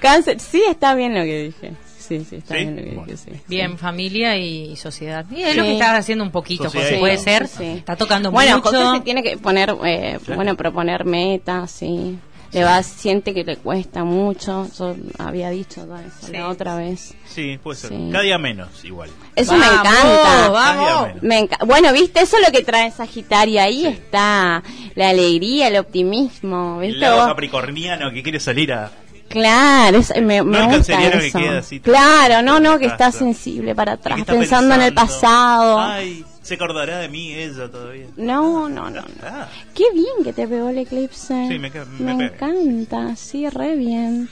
Cáncer, 0.00 0.40
sí 0.40 0.62
está 0.68 0.94
bien 0.94 1.14
lo 1.14 1.22
que 1.24 1.44
dije. 1.44 1.72
Sí, 1.98 2.24
sí, 2.28 2.36
está 2.36 2.54
¿Sí? 2.54 2.60
bien 2.60 2.76
lo 2.76 2.82
que 2.82 2.88
Bueno. 2.90 3.04
dije, 3.06 3.16
sí. 3.16 3.30
Bien, 3.48 3.72
sí. 3.72 3.76
familia 3.78 4.36
y 4.36 4.76
sociedad. 4.76 5.24
Y 5.30 5.40
es 5.42 5.52
Sí. 5.52 5.56
lo 5.58 5.64
que 5.64 5.72
estás 5.72 5.98
haciendo 5.98 6.22
un 6.24 6.30
poquito, 6.30 6.64
José, 6.64 6.96
puede 6.98 7.16
ser. 7.16 7.48
sí. 7.48 7.64
Está 7.64 7.96
tocando 7.96 8.30
Bueno, 8.30 8.58
mucho. 8.58 8.70
José 8.70 8.98
se 8.98 9.00
tiene 9.02 9.22
que 9.22 9.38
poner, 9.38 9.74
eh, 9.86 10.18
bueno, 10.34 10.54
proponer 10.54 11.06
metas, 11.06 11.70
sí. 11.70 12.18
Le 12.54 12.64
va, 12.64 12.82
siente 12.82 13.34
que 13.34 13.42
le 13.44 13.56
cuesta 13.56 14.04
mucho. 14.04 14.68
Yo 14.78 14.94
había 15.18 15.50
dicho 15.50 15.82
eso 15.82 16.26
Sí. 16.28 16.32
la 16.32 16.48
otra 16.48 16.76
vez. 16.76 17.14
Sí, 17.26 17.58
puede 17.62 17.78
ser. 17.78 17.90
Sí. 17.90 18.08
Cada 18.12 18.22
día 18.24 18.38
menos, 18.38 18.84
igual. 18.84 19.10
Eso 19.34 19.52
me 19.56 19.66
encanta. 19.66 20.48
Vamos. 20.50 21.08
Me 21.22 21.40
enca- 21.48 21.66
bueno, 21.66 21.92
viste, 21.92 22.20
eso 22.22 22.36
es 22.38 22.46
lo 22.46 22.52
que 22.52 22.62
trae 22.64 22.90
Sagitario. 22.92 23.60
Ahí 23.60 23.80
Sí. 23.82 23.86
está 23.88 24.62
la 24.94 25.08
alegría, 25.08 25.68
el 25.68 25.76
optimismo. 25.78 26.80
El 26.80 26.88
¿viste 26.92 27.00
lado 27.00 27.16
vos? 27.18 27.26
capricorniano 27.26 28.10
que 28.12 28.22
quiere 28.22 28.38
salir 28.40 28.72
a... 28.72 28.90
Claro, 29.28 29.98
es- 29.98 30.12
me, 30.22 30.38
No 30.38 30.44
me 30.44 30.58
el 30.60 30.76
gusta 30.78 30.96
que 30.96 31.26
eso. 31.26 31.38
queda 31.38 31.58
así, 31.58 31.80
claro, 31.80 32.42
no, 32.42 32.60
no, 32.60 32.78
que 32.78 32.86
está 32.86 33.10
sensible 33.10 33.74
para 33.74 33.92
atrás, 33.94 34.20
pensando, 34.24 34.74
en 34.76 34.82
el 34.82 34.94
pasado. 34.94 35.80
Ay, 35.80 36.24
se 36.44 36.54
acordará 36.54 36.98
de 36.98 37.08
mí 37.08 37.32
ella 37.32 37.68
todavía. 37.70 38.06
No, 38.16 38.68
no, 38.68 38.90
no, 38.90 39.00
no. 39.00 39.06
Ah, 39.22 39.48
Qué 39.74 39.84
bien 39.92 40.22
que 40.22 40.32
te 40.32 40.46
pegó 40.46 40.68
el 40.68 40.78
eclipse. 40.78 41.48
Sí, 41.48 41.58
me 41.58 41.68
encanta, 42.12 43.16
sí, 43.16 43.48
re 43.48 43.74
bien. 43.76 44.28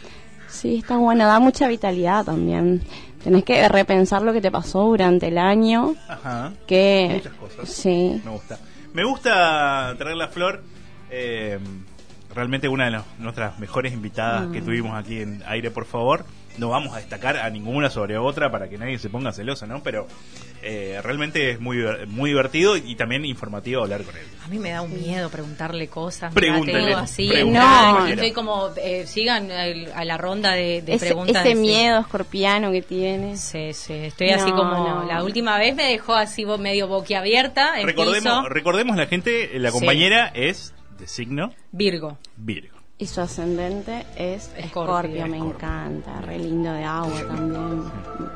Sí, 0.49 0.77
está 0.77 0.97
bueno, 0.99 1.27
da 1.27 1.39
mucha 1.41 1.67
vitalidad 1.67 2.25
también. 2.25 2.83
Tenés 3.25 3.45
que 3.45 3.69
repensar 3.69 4.23
lo 4.23 4.33
que 4.33 4.41
te 4.41 4.51
pasó 4.51 4.83
durante 4.85 5.29
el 5.29 5.39
año. 5.39 5.95
Ajá. 6.09 6.53
Que 6.67 7.11
Muchas 7.15 7.35
cosas. 7.35 7.69
Sí. 7.69 8.21
Me 8.25 8.31
gusta. 8.31 8.59
Me 8.93 9.05
gusta 9.05 9.95
traer 9.99 10.17
la 10.17 10.29
flor. 10.29 10.63
eh, 11.15 11.59
realmente 12.35 12.69
una 12.69 12.87
de 12.87 12.93
las- 12.93 13.05
nuestras 13.19 13.59
mejores 13.59 13.93
invitadas 13.93 14.49
Mm. 14.49 14.53
que 14.53 14.63
tuvimos 14.63 14.99
aquí 14.99 15.21
en 15.21 15.43
Aire, 15.47 15.71
por 15.71 15.85
favor. 15.85 16.25
No 16.59 16.69
vamos 16.69 16.93
a 16.95 16.99
destacar 16.99 17.39
a 17.39 17.49
ninguna 17.49 17.89
sobre 17.89 18.19
otra 18.19 18.51
para 18.51 18.69
que 18.69 18.77
nadie 18.77 18.99
se 18.99 19.09
ponga 19.09 19.33
celosa, 19.33 19.67
¿no? 19.67 19.83
Pero 19.83 20.07
eh, 20.63 21.01
realmente 21.03 21.51
es 21.51 21.61
muy, 21.61 21.79
diver- 21.79 22.07
muy 22.07 22.29
divertido 22.31 22.77
y 22.77 22.95
también 22.95 23.25
informativo 23.25 23.83
hablar 23.83 24.03
con 24.03 24.15
él. 24.17 24.27
A 24.45 24.49
mí 24.49 24.59
me 24.59 24.71
da 24.71 24.83
un 24.83 24.93
miedo 25.01 25.31
preguntarle 25.31 25.89
cosas. 25.89 26.33
Pregúntele, 26.35 26.85
Tengo 26.89 26.99
así. 26.99 27.31
no, 27.47 28.07
estoy 28.07 28.33
como, 28.33 28.69
eh, 28.77 29.07
sigan 29.07 29.51
el- 29.51 29.91
a 29.95 30.05
la 30.05 30.19
ronda 30.19 30.53
de, 30.53 30.83
de 30.83 30.95
ese, 30.95 31.07
preguntas. 31.07 31.45
ese 31.47 31.55
miedo 31.55 32.01
escorpiano 32.01 32.71
que 32.71 32.83
tienes. 32.83 33.41
Sí, 33.41 33.73
sí, 33.73 33.95
estoy 33.95 34.29
así 34.31 34.51
como 34.51 34.73
no. 34.87 35.05
la 35.05 35.25
última 35.25 35.57
vez 35.59 35.75
me 35.75 35.85
dejó 35.85 36.15
así 36.15 36.45
medio 36.59 36.87
boquiabierta 36.87 37.73
Recordemos, 37.83 38.41
piso. 38.41 38.49
recordemos 38.51 38.97
la 38.97 39.07
gente, 39.07 39.51
la 39.59 39.71
Sí. 39.71 39.79
compañera 39.79 40.29
es 40.35 40.75
de 40.99 41.07
signo 41.09 41.53
Virgo. 41.73 42.19
Virgo. 42.37 42.77
Y 43.03 43.07
su 43.09 43.21
ascendente 43.21 44.07
es 44.15 44.53
Escorpio. 44.57 45.27
Me 45.27 45.37
encanta, 45.37 46.21
re 46.21 46.39
lindo 46.39 46.73
de 46.73 46.85
agua 46.85 47.21
también, 47.27 47.83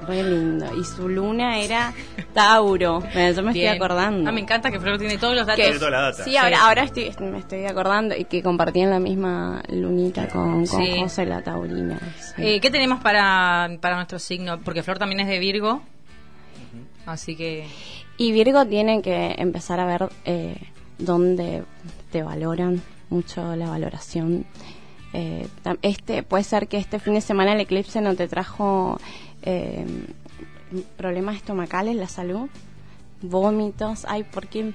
re 0.08 0.24
lindo. 0.24 0.66
Y 0.76 0.82
su 0.82 1.08
luna 1.08 1.60
era 1.60 1.92
Tauro, 2.34 2.98
Bueno, 2.98 3.30
yo 3.32 3.42
me 3.44 3.52
Bien. 3.52 3.66
estoy 3.66 3.76
acordando. 3.76 4.28
Ah, 4.28 4.32
me 4.32 4.40
encanta 4.40 4.72
que 4.72 4.80
Flor 4.80 4.98
tiene 4.98 5.18
todos 5.18 5.36
los 5.36 5.46
datos. 5.46 5.62
Tiene 5.64 5.78
toda 5.78 5.90
la 5.92 6.00
data. 6.00 6.24
Sí, 6.24 6.36
ahora, 6.36 6.66
ahora 6.66 6.82
estoy, 6.82 7.12
me 7.20 7.38
estoy 7.38 7.64
acordando 7.66 8.16
y 8.16 8.24
que 8.24 8.42
compartían 8.42 8.90
la 8.90 8.98
misma 8.98 9.62
lunita 9.68 10.26
con, 10.26 10.66
con 10.66 10.84
Sí. 10.84 10.98
José 10.98 11.26
la 11.26 11.42
Taurina. 11.42 12.00
sí. 12.34 12.42
Eh, 12.44 12.60
¿Qué 12.60 12.68
tenemos 12.72 13.00
para, 13.00 13.70
para 13.80 13.94
nuestro 13.94 14.18
signo? 14.18 14.58
Porque 14.58 14.82
Flor 14.82 14.98
también 14.98 15.20
es 15.20 15.28
de 15.28 15.38
Virgo. 15.38 15.80
Así 17.06 17.36
que. 17.36 17.68
Y 18.16 18.32
Virgo 18.32 18.66
tiene 18.66 19.00
que 19.00 19.36
empezar 19.38 19.78
a 19.78 19.86
ver 19.86 20.08
eh, 20.24 20.56
dónde 20.98 21.62
te 22.10 22.24
valoran 22.24 22.82
mucho 23.10 23.54
la 23.56 23.68
valoración. 23.68 24.44
Eh, 25.12 25.46
este 25.82 26.22
puede 26.22 26.44
ser 26.44 26.68
que 26.68 26.76
este 26.78 26.98
fin 26.98 27.14
de 27.14 27.20
semana 27.20 27.52
el 27.54 27.60
eclipse 27.60 28.00
no 28.00 28.14
te 28.14 28.28
trajo 28.28 28.98
eh, 29.42 29.86
problemas 30.96 31.36
estomacales, 31.36 31.96
la 31.96 32.08
salud, 32.08 32.48
vómitos, 33.22 34.04
ay, 34.08 34.24
¿por 34.24 34.46
qué? 34.48 34.72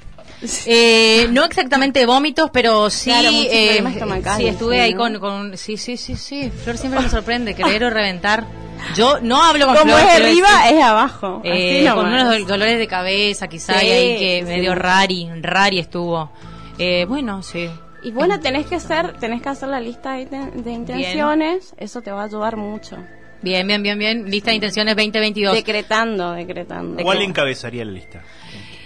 Eh, 0.66 1.28
no 1.32 1.44
exactamente 1.44 2.06
vómitos, 2.06 2.50
pero 2.52 2.90
sí. 2.90 3.10
Claro, 3.12 3.30
eh, 3.32 3.66
problemas 3.68 3.94
estomacales, 3.94 4.38
sí, 4.38 4.48
estuve 4.48 4.82
ahí 4.82 4.94
con, 4.94 5.20
con. 5.20 5.58
Sí, 5.58 5.78
sí, 5.78 5.98
sí, 5.98 6.16
sí. 6.16 6.50
Flor 6.50 6.78
siempre 6.78 7.02
me 7.02 7.10
sorprende, 7.10 7.54
querer 7.54 7.84
o 7.84 7.90
reventar. 7.90 8.46
Yo 8.96 9.20
no 9.22 9.44
hablo 9.44 9.68
con 9.68 9.76
Como 9.76 9.94
Flor. 9.96 10.08
es 10.10 10.16
arriba, 10.22 10.70
es 10.70 10.82
abajo. 10.84 11.42
eh, 11.44 11.88
con 11.94 12.08
unos 12.08 12.34
dol- 12.34 12.46
dolores 12.48 12.80
de 12.80 12.88
cabeza, 12.88 13.48
quizá, 13.48 13.80
Sí, 13.80 13.86
y 13.86 13.90
ahí 13.92 14.18
que 14.20 14.40
sí. 14.40 14.46
medio 14.46 14.74
rari, 14.74 15.30
rari 15.40 15.78
estuvo. 15.80 16.32
Eh, 16.80 17.06
bueno, 17.08 17.44
sí. 17.44 17.70
Y 18.04 18.12
bueno, 18.12 18.40
tenés 18.40 18.66
que 18.68 18.76
hacer, 18.76 19.14
tenés 19.20 19.42
que 19.42 19.50
hacer 19.50 19.70
la 19.70 19.80
lista 19.80 20.14
de, 20.14 20.26
de 20.26 20.72
intenciones, 20.72 21.74
eso 21.78 22.02
te 22.02 22.12
va 22.12 22.22
a 22.24 22.26
ayudar 22.26 22.58
mucho. 22.58 22.98
Bien, 23.42 23.66
bien, 23.66 23.82
bien, 23.82 23.98
bien. 23.98 24.30
Lista 24.30 24.52
de 24.52 24.56
intenciones 24.56 24.96
2022. 24.96 25.54
Decretando, 25.56 26.32
decretando. 26.34 27.02
¿Cuál 27.04 27.22
encabezaría 27.22 27.84
la 27.86 27.92
lista? 27.92 28.22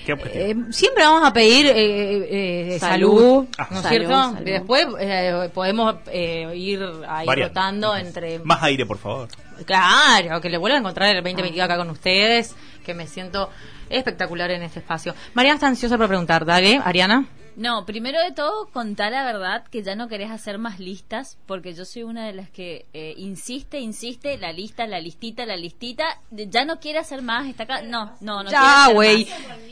¿Qué 0.06 0.14
objetivo? 0.14 0.46
Eh, 0.46 0.56
siempre 0.72 1.04
vamos 1.04 1.28
a 1.28 1.34
pedir 1.34 1.66
eh, 1.66 2.74
eh, 2.76 2.80
salud, 2.80 3.18
Salud. 3.20 3.48
Ah. 3.58 3.68
¿no 3.72 3.78
es 3.78 3.84
Salud, 3.84 3.98
cierto? 3.98 4.14
salud. 4.24 4.40
Después 4.46 4.88
eh, 5.00 5.50
podemos 5.54 5.96
eh, 6.08 6.52
ir 6.56 6.80
ahí 7.08 7.26
Variando. 7.26 7.50
rotando 7.50 7.96
entre... 7.98 8.40
Más 8.40 8.62
aire, 8.64 8.86
por 8.86 8.98
favor. 8.98 9.28
Claro, 9.66 10.40
que 10.42 10.50
le 10.50 10.58
vuelva 10.58 10.78
a 10.78 10.80
encontrar 10.80 11.10
el 11.10 11.24
2022 11.24 11.66
acá 11.66 11.78
con 11.78 11.90
ustedes, 11.90 12.56
que 12.86 12.94
me 12.94 13.08
siento 13.08 13.50
espectacular 13.90 14.52
en 14.52 14.62
este 14.64 14.80
espacio. 14.80 15.16
Mariana 15.34 15.56
está 15.56 15.68
ansiosa 15.68 15.98
por 15.98 16.08
preguntar, 16.08 16.46
dale, 16.46 16.80
Ariana. 16.84 17.26
No, 17.56 17.86
primero 17.86 18.20
de 18.22 18.32
todo, 18.32 18.68
contá 18.74 19.10
la 19.10 19.24
verdad 19.24 19.64
que 19.72 19.82
ya 19.84 19.96
no 19.96 20.08
querés 20.08 20.30
hacer 20.32 20.58
más 20.58 20.80
listas, 20.80 21.38
porque 21.46 21.74
yo 21.74 21.86
soy 21.86 22.04
una 22.04 22.26
de 22.26 22.34
las 22.34 22.50
que 22.50 22.86
eh, 22.94 23.14
insiste, 23.18 23.80
insiste, 23.80 24.38
la 24.38 24.52
lista, 24.52 24.86
la 24.88 25.00
listita, 25.00 25.46
la 25.46 25.56
listita, 25.56 26.04
de- 26.32 26.48
ya 26.50 26.66
no 26.66 26.80
quiere 26.80 27.00
hacer 27.00 27.22
más, 27.22 27.48
está 27.48 27.64
acá, 27.64 27.82
no, 27.82 28.12
no, 28.20 28.44
no 28.44 28.52
ya, 28.52 28.90
güey, 28.94 29.28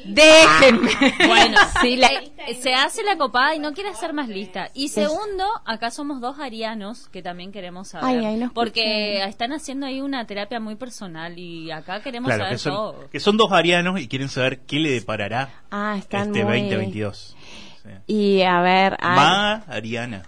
déjenme. 0.05 0.89
Bueno, 1.27 1.57
sí, 1.81 1.95
la- 1.95 2.11
eh, 2.47 2.55
se 2.61 2.73
hace 2.73 3.03
la 3.03 3.17
copada 3.17 3.55
y 3.55 3.59
no 3.59 3.73
quiere 3.73 3.89
hacer 3.89 4.13
más 4.13 4.27
lista. 4.29 4.69
Y 4.73 4.89
segundo, 4.89 5.45
acá 5.65 5.91
somos 5.91 6.21
dos 6.21 6.39
arianos 6.39 7.09
que 7.09 7.21
también 7.21 7.51
queremos 7.51 7.89
saber. 7.89 8.17
Ay, 8.19 8.25
ay, 8.25 8.35
no 8.37 8.51
porque 8.53 9.15
escuché. 9.17 9.29
están 9.29 9.53
haciendo 9.53 9.85
ahí 9.85 10.01
una 10.01 10.25
terapia 10.25 10.59
muy 10.59 10.75
personal 10.75 11.37
y 11.37 11.71
acá 11.71 12.01
queremos 12.01 12.27
Claro, 12.27 12.43
saber 12.43 12.53
que 12.55 12.59
son, 12.59 12.73
todo. 12.73 13.09
que 13.09 13.19
son 13.19 13.37
dos 13.37 13.51
arianos 13.51 13.99
y 13.99 14.07
quieren 14.07 14.29
saber 14.29 14.59
qué 14.61 14.79
le 14.79 14.91
deparará 14.91 15.63
Ah, 15.71 15.95
están 15.97 16.27
este 16.27 16.43
muy... 16.45 16.61
2022. 16.61 17.35
Sí. 17.83 17.89
Y 18.13 18.41
a 18.43 18.61
ver, 18.61 18.97
Ma 19.01 19.63
Ariana. 19.67 20.23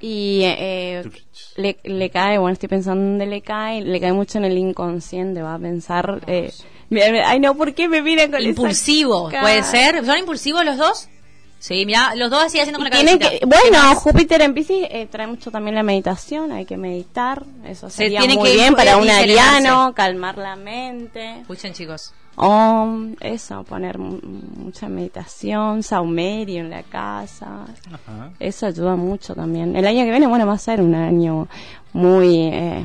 y 0.00 0.42
eh, 0.44 1.02
le, 1.56 1.78
le 1.82 2.10
cae, 2.10 2.38
bueno, 2.38 2.52
estoy 2.52 2.68
pensando 2.68 3.02
dónde 3.02 3.26
le 3.26 3.40
cae, 3.42 3.80
le 3.82 4.00
cae 4.00 4.12
mucho 4.12 4.38
en 4.38 4.44
el 4.44 4.56
inconsciente, 4.58 5.42
va 5.42 5.54
a 5.54 5.58
pensar, 5.58 6.20
eh, 6.26 6.52
mira, 6.90 7.10
mira, 7.10 7.28
ay 7.30 7.40
no, 7.40 7.54
¿por 7.54 7.74
qué 7.74 7.88
me 7.88 8.02
miran 8.02 8.30
con 8.30 8.40
esa 8.40 8.62
cara? 9.30 9.42
¿puede 9.42 9.62
ser? 9.62 10.04
¿Son 10.04 10.18
impulsivos 10.18 10.64
los 10.64 10.76
dos? 10.76 11.08
Sí, 11.58 11.86
mira, 11.86 12.14
los 12.14 12.30
dos 12.30 12.42
así 12.44 12.58
haciendo 12.60 12.78
con 12.78 12.84
la 12.84 12.90
cabecita. 12.90 13.30
que, 13.30 13.40
bueno, 13.46 13.94
Júpiter 13.94 14.42
en 14.42 14.52
Piscis 14.52 14.86
eh, 14.90 15.08
trae 15.10 15.26
mucho 15.26 15.50
también 15.50 15.74
la 15.74 15.82
meditación, 15.82 16.52
hay 16.52 16.66
que 16.66 16.76
meditar, 16.76 17.42
eso 17.64 17.88
Se 17.88 17.96
sería 17.96 18.18
tiene 18.20 18.34
muy 18.34 18.50
que 18.50 18.54
bien 18.56 18.74
para 18.74 18.98
un 18.98 19.08
ariano, 19.08 19.94
calmar 19.94 20.36
la 20.36 20.56
mente. 20.56 21.40
Escuchen, 21.40 21.72
chicos. 21.72 22.12
Om, 22.36 23.14
eso, 23.20 23.62
poner 23.64 23.98
mu- 23.98 24.18
mucha 24.56 24.88
meditación, 24.88 25.82
saumerio 25.82 26.60
en 26.60 26.70
la 26.70 26.82
casa. 26.82 27.64
Ajá. 27.92 28.30
Eso 28.40 28.66
ayuda 28.66 28.96
mucho 28.96 29.34
también. 29.34 29.76
El 29.76 29.86
año 29.86 30.04
que 30.04 30.10
viene, 30.10 30.26
bueno, 30.26 30.46
va 30.46 30.54
a 30.54 30.58
ser 30.58 30.80
un 30.80 30.94
año 30.96 31.46
muy 31.92 32.48
eh, 32.52 32.84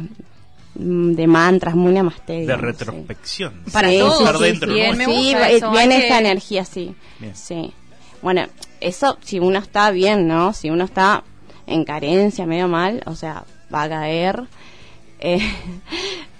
de 0.75 1.27
mantras, 1.27 1.73
muy 1.75 1.93
namaste. 1.93 2.33
De 2.33 2.39
digamos, 2.41 2.61
retrospección. 2.65 3.53
Para 3.73 3.89
Sí, 3.89 3.99
todos. 3.99 4.37
sí, 4.37 4.43
dentro, 4.43 4.73
bien, 4.73 4.97
¿no? 4.97 5.05
sí, 5.05 5.33
eso, 5.33 5.71
viene 5.71 5.97
que- 5.99 6.17
energía, 6.17 6.63
sí. 6.65 6.95
Bien. 7.19 7.35
Sí. 7.35 7.73
Bueno, 8.21 8.43
eso 8.81 9.17
si 9.21 9.39
uno 9.39 9.59
está 9.59 9.89
bien, 9.91 10.27
¿no? 10.27 10.53
Si 10.53 10.69
uno 10.69 10.83
está 10.83 11.23
en 11.65 11.85
carencia, 11.85 12.45
medio 12.45 12.67
mal, 12.67 13.01
o 13.07 13.15
sea, 13.15 13.45
va 13.73 13.83
a 13.83 13.89
caer. 13.89 14.43
Eh, 15.19 15.39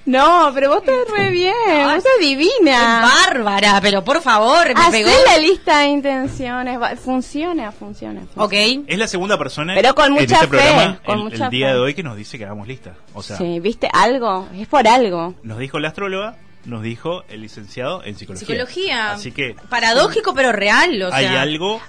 no, 0.09 0.51
pero 0.53 0.69
vos 0.69 0.79
estás 0.79 0.95
re 1.17 1.29
bien, 1.31 1.53
vos 1.83 1.93
estás 1.95 2.11
divina. 2.19 3.01
Bárbara, 3.27 3.79
pero 3.81 4.03
por 4.03 4.21
favor, 4.21 4.67
me 4.67 4.73
Hacé 4.81 5.03
pegó. 5.03 5.11
la 5.25 5.37
lista 5.37 5.79
de 5.79 5.87
intenciones, 5.87 6.81
va- 6.81 6.95
funciona, 6.95 7.71
funciona. 7.71 8.21
funciona. 8.21 8.43
Ok. 8.43 8.83
Es 8.87 8.97
la 8.97 9.07
segunda 9.07 9.37
persona 9.37 9.73
Pero 9.75 9.93
con 9.95 10.07
en 10.07 10.13
mucha 10.13 10.23
este 10.35 10.37
fe, 10.39 10.47
programa 10.47 10.99
con 11.05 11.17
el, 11.19 11.23
mucha 11.25 11.45
el 11.45 11.51
día 11.51 11.67
fe. 11.67 11.73
de 11.73 11.79
hoy 11.79 11.93
que 11.93 12.03
nos 12.03 12.15
dice 12.17 12.37
que 12.37 12.45
hagamos 12.45 12.67
lista. 12.67 12.95
O 13.13 13.21
sea, 13.23 13.37
Sí, 13.37 13.59
¿viste 13.59 13.89
algo? 13.93 14.47
Es 14.57 14.67
por 14.67 14.87
algo. 14.87 15.35
nos 15.43 15.57
dijo 15.59 15.79
la 15.79 15.89
astróloga, 15.89 16.37
nos 16.65 16.81
dijo 16.83 17.23
el 17.29 17.41
licenciado 17.41 18.03
en 18.03 18.15
psicología. 18.17 18.45
Psicología. 18.47 19.11
Así 19.11 19.31
que 19.31 19.55
Paradójico, 19.69 20.33
pero 20.33 20.51
real. 20.51 21.01
O 21.03 21.09
sea, 21.09 21.17
hay 21.17 21.25
algo, 21.27 21.79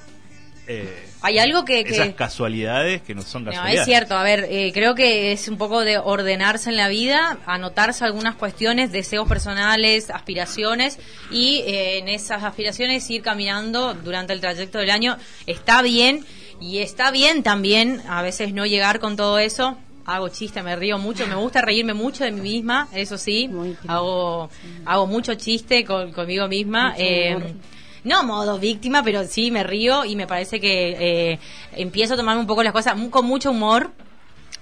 eh, 0.67 1.07
Hay 1.23 1.39
algo 1.39 1.65
que. 1.65 1.85
que- 1.85 1.91
esas 1.95 2.15
casualidades 2.15 3.03
que 3.03 3.15
no 3.15 3.23
son 3.23 3.45
No, 3.45 3.51
casualidades. 3.51 3.81
es 3.81 3.87
cierto, 3.87 4.17
a 4.17 4.23
ver, 4.23 4.47
eh, 4.49 4.71
creo 4.73 4.95
que 4.95 5.33
es 5.33 5.49
un 5.49 5.59
poco 5.59 5.81
de 5.81 5.99
ordenarse 5.99 6.71
en 6.71 6.77
la 6.77 6.89
vida, 6.89 7.39
anotarse 7.47 8.05
algunas 8.05 8.37
cuestiones, 8.37 8.93
deseos 8.93 9.29
personales, 9.29 10.11
aspiraciones 10.11 10.99
y 11.31 11.59
eh, 11.67 11.99
en 11.99 12.09
esas 12.09 12.43
aspiraciones 12.45 13.09
ir 13.11 13.23
caminando 13.23 13.95
durante 13.95 14.33
el 14.33 14.41
trayecto 14.41 14.79
del 14.79 14.91
año. 14.91 15.17
Está 15.47 15.83
bien 15.83 16.25
y 16.61 16.79
está 16.79 17.11
bien 17.11 17.43
también 17.43 18.03
a 18.09 18.23
veces 18.23 18.53
no 18.53 18.65
llegar 18.67 19.01
con 19.01 19.17
todo 19.17 19.39
eso. 19.39 19.77
Hago 20.07 20.29
chiste, 20.31 20.63
me 20.63 20.75
río 20.77 20.99
mucho, 20.99 21.27
me 21.27 21.35
gusta 21.37 21.61
reírme 21.63 21.95
mucho 21.95 22.25
de 22.25 22.33
mí 22.33 22.41
misma, 22.41 22.89
eso 22.93 23.17
sí. 23.19 23.49
Hago, 23.87 24.51
hago 24.85 25.07
mucho 25.07 25.35
chiste 25.35 25.85
con, 25.85 26.13
conmigo 26.13 26.49
misma. 26.49 26.91
Mucho 26.93 27.03
eh. 27.03 27.55
No 28.05 28.23
modo 28.25 28.59
víctima, 28.59 29.03
pero 29.03 29.25
sí 29.25 29.51
me 29.51 29.63
río 29.63 30.05
y 30.05 30.17
me 30.17 30.27
parece 30.27 30.61
que 30.61 30.97
eh, 31.33 31.39
empiezo 31.77 32.15
a 32.15 32.17
tomarme 32.17 32.41
un 32.41 32.47
poco 32.47 32.63
las 32.63 32.73
cosas 32.73 32.95
con 33.11 33.27
mucho 33.27 33.51
humor, 33.51 33.91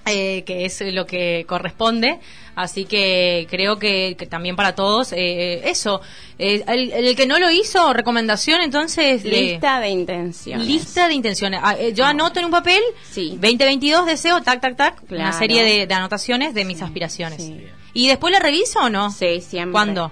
eh, 0.05 0.43
que 0.45 0.65
es 0.65 0.81
lo 0.81 1.05
que 1.05 1.45
corresponde. 1.47 2.19
Así 2.55 2.83
que 2.83 3.47
creo 3.49 3.77
que, 3.79 4.15
que 4.17 4.25
también 4.25 4.55
para 4.57 4.75
todos, 4.75 5.13
eh, 5.13 5.69
eso. 5.69 6.01
Eh, 6.37 6.63
el, 6.67 6.91
el 6.91 7.15
que 7.15 7.25
no 7.25 7.39
lo 7.39 7.49
hizo, 7.51 7.93
recomendación 7.93 8.59
entonces. 8.61 9.23
de- 9.23 9.29
Lista 9.29 9.79
de 9.79 9.89
intenciones. 9.89 10.67
Lista 10.67 11.07
de 11.07 11.13
intenciones. 11.13 11.61
Ah, 11.63 11.75
eh, 11.79 11.93
yo 11.93 12.05
anoto 12.05 12.39
en 12.39 12.45
un 12.45 12.51
papel, 12.51 12.81
Sí. 13.09 13.29
2022 13.39 14.05
deseo, 14.05 14.41
tac, 14.41 14.59
tac, 14.59 14.75
tac, 14.75 15.01
una 15.09 15.31
serie 15.31 15.63
de, 15.63 15.87
de 15.87 15.93
anotaciones 15.93 16.53
de 16.53 16.65
mis 16.65 16.81
aspiraciones. 16.81 17.41
sí. 17.41 17.65
¿Y 17.93 18.07
después 18.07 18.31
la 18.31 18.39
reviso 18.39 18.79
o 18.81 18.89
no? 18.89 19.09
Sí, 19.11 19.41
siempre. 19.41 19.71
¿Cuándo? 19.71 20.11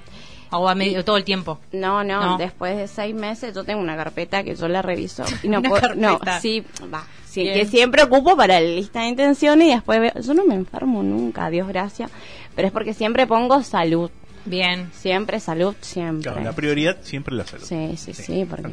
O 0.52 0.68
a 0.70 0.76
medio- 0.76 1.04
todo 1.04 1.18
el 1.18 1.24
tiempo. 1.24 1.60
No, 1.72 2.04
no, 2.04 2.22
No. 2.22 2.38
después 2.38 2.78
de 2.78 2.88
seis 2.88 3.14
meses 3.16 3.54
yo 3.54 3.64
tengo 3.64 3.82
una 3.82 3.96
carpeta 3.98 4.44
que 4.44 4.56
yo 4.56 4.68
la 4.68 4.82
reviso. 4.82 5.24
Y 5.44 5.50
no 5.50 5.62
puedo, 5.62 5.96
no, 5.96 6.20
sí, 6.42 6.64
va. 6.94 7.06
Sí, 7.26 7.44
que 7.44 7.66
siempre 7.66 8.02
ocupo 8.04 8.36
para 8.36 8.60
la 8.60 8.66
lista 8.68 9.02
de 9.02 9.08
intenciones 9.10 9.68
y 9.68 9.72
después 9.72 10.00
veo, 10.00 10.12
yo 10.22 10.34
no 10.34 10.44
me 10.46 10.56
enfermo 10.56 11.04
nunca, 11.04 11.50
Dios 11.52 11.68
gracias, 11.68 12.10
pero 12.56 12.68
es 12.68 12.72
porque 12.74 12.94
siempre 12.96 13.28
pongo 13.28 13.62
salud, 13.62 14.10
Bien. 14.48 14.90
siempre 14.94 15.40
salud, 15.40 15.76
siempre. 15.82 16.24
Claro, 16.32 16.44
la 16.44 16.54
prioridad 16.54 16.98
siempre 17.02 17.36
la 17.36 17.46
salud. 17.46 17.64
Sí, 17.66 17.96
sí, 17.98 18.14
sí, 18.14 18.46
porque. 18.50 18.70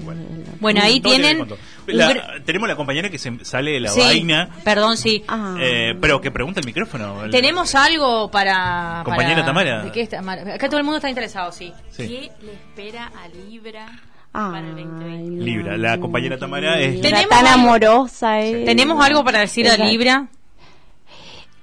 Bueno, 0.60 0.80
ahí 0.82 1.00
tienen. 1.00 1.46
La- 1.86 2.14
tenemos 2.44 2.68
la 2.68 2.76
compañera 2.76 3.10
que 3.10 3.18
se 3.18 3.44
sale 3.44 3.72
de 3.72 3.80
la 3.80 3.90
Sí, 3.90 4.00
vaina, 4.00 4.48
Perdón, 4.64 4.96
sí. 4.96 5.22
Ah. 5.28 5.56
eh, 5.60 5.94
pero 6.00 6.20
que 6.20 6.30
pregunta 6.30 6.60
el 6.60 6.66
micrófono. 6.66 7.24
El- 7.24 7.30
Tenemos 7.30 7.74
algo 7.74 8.30
para. 8.30 9.02
Compañera 9.04 9.34
para- 9.36 9.46
Tamara. 9.46 9.82
¿De 9.84 9.92
qué 9.92 10.02
está? 10.02 10.22
Mar- 10.22 10.48
Acá 10.48 10.68
todo 10.68 10.78
el 10.78 10.84
mundo 10.84 10.96
está 10.98 11.08
interesado, 11.10 11.52
sí. 11.52 11.72
Sí. 11.90 12.06
¿Qué 12.08 12.30
le 12.44 12.52
espera 12.52 13.06
a 13.22 13.28
Libra 13.28 13.86
Ay, 14.32 14.50
para 14.52 14.58
el 14.60 14.74
2020? 14.76 15.30
no, 15.30 15.44
Libra, 15.44 15.76
la 15.76 15.98
compañera 16.00 16.38
Tamara 16.38 16.80
es- 16.80 16.94
Libra, 16.94 17.22
tan 17.28 17.46
amorosa. 17.46 18.40
eh. 18.40 18.64
¿Tenemos 18.64 19.04
algo 19.04 19.24
para 19.24 19.40
decir 19.40 19.68
a 19.68 19.76
Libra? 19.76 20.26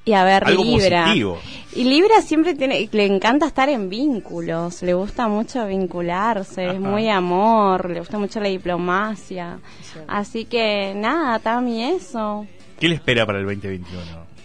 Y 0.04 0.14
a 0.14 0.24
ver, 0.24 0.44
Algo 0.46 0.64
Libra. 0.64 1.04
positivo. 1.04 1.38
Y 1.76 1.84
Libra 1.84 2.22
siempre 2.22 2.56
tiene, 2.56 2.90
le 2.92 3.06
encanta 3.06 3.46
estar 3.46 3.70
en 3.70 3.88
vínculos, 3.90 4.82
le 4.82 4.94
gusta 4.96 5.28
mucho 5.28 5.66
vincularse, 5.68 6.66
Ajá. 6.66 6.74
es 6.74 6.80
muy 6.80 7.08
amor, 7.10 7.90
le 7.90 8.00
gusta 8.00 8.18
mucho 8.18 8.40
la 8.40 8.50
diplomacia. 8.50 9.60
Así 10.08 10.46
que 10.46 10.94
nada, 10.96 11.38
Tami, 11.40 11.84
eso. 11.84 12.48
¿Qué 12.80 12.90
le 12.90 12.96
espera 12.96 13.26
para 13.28 13.40
el 13.40 13.46
2021? 13.46 14.02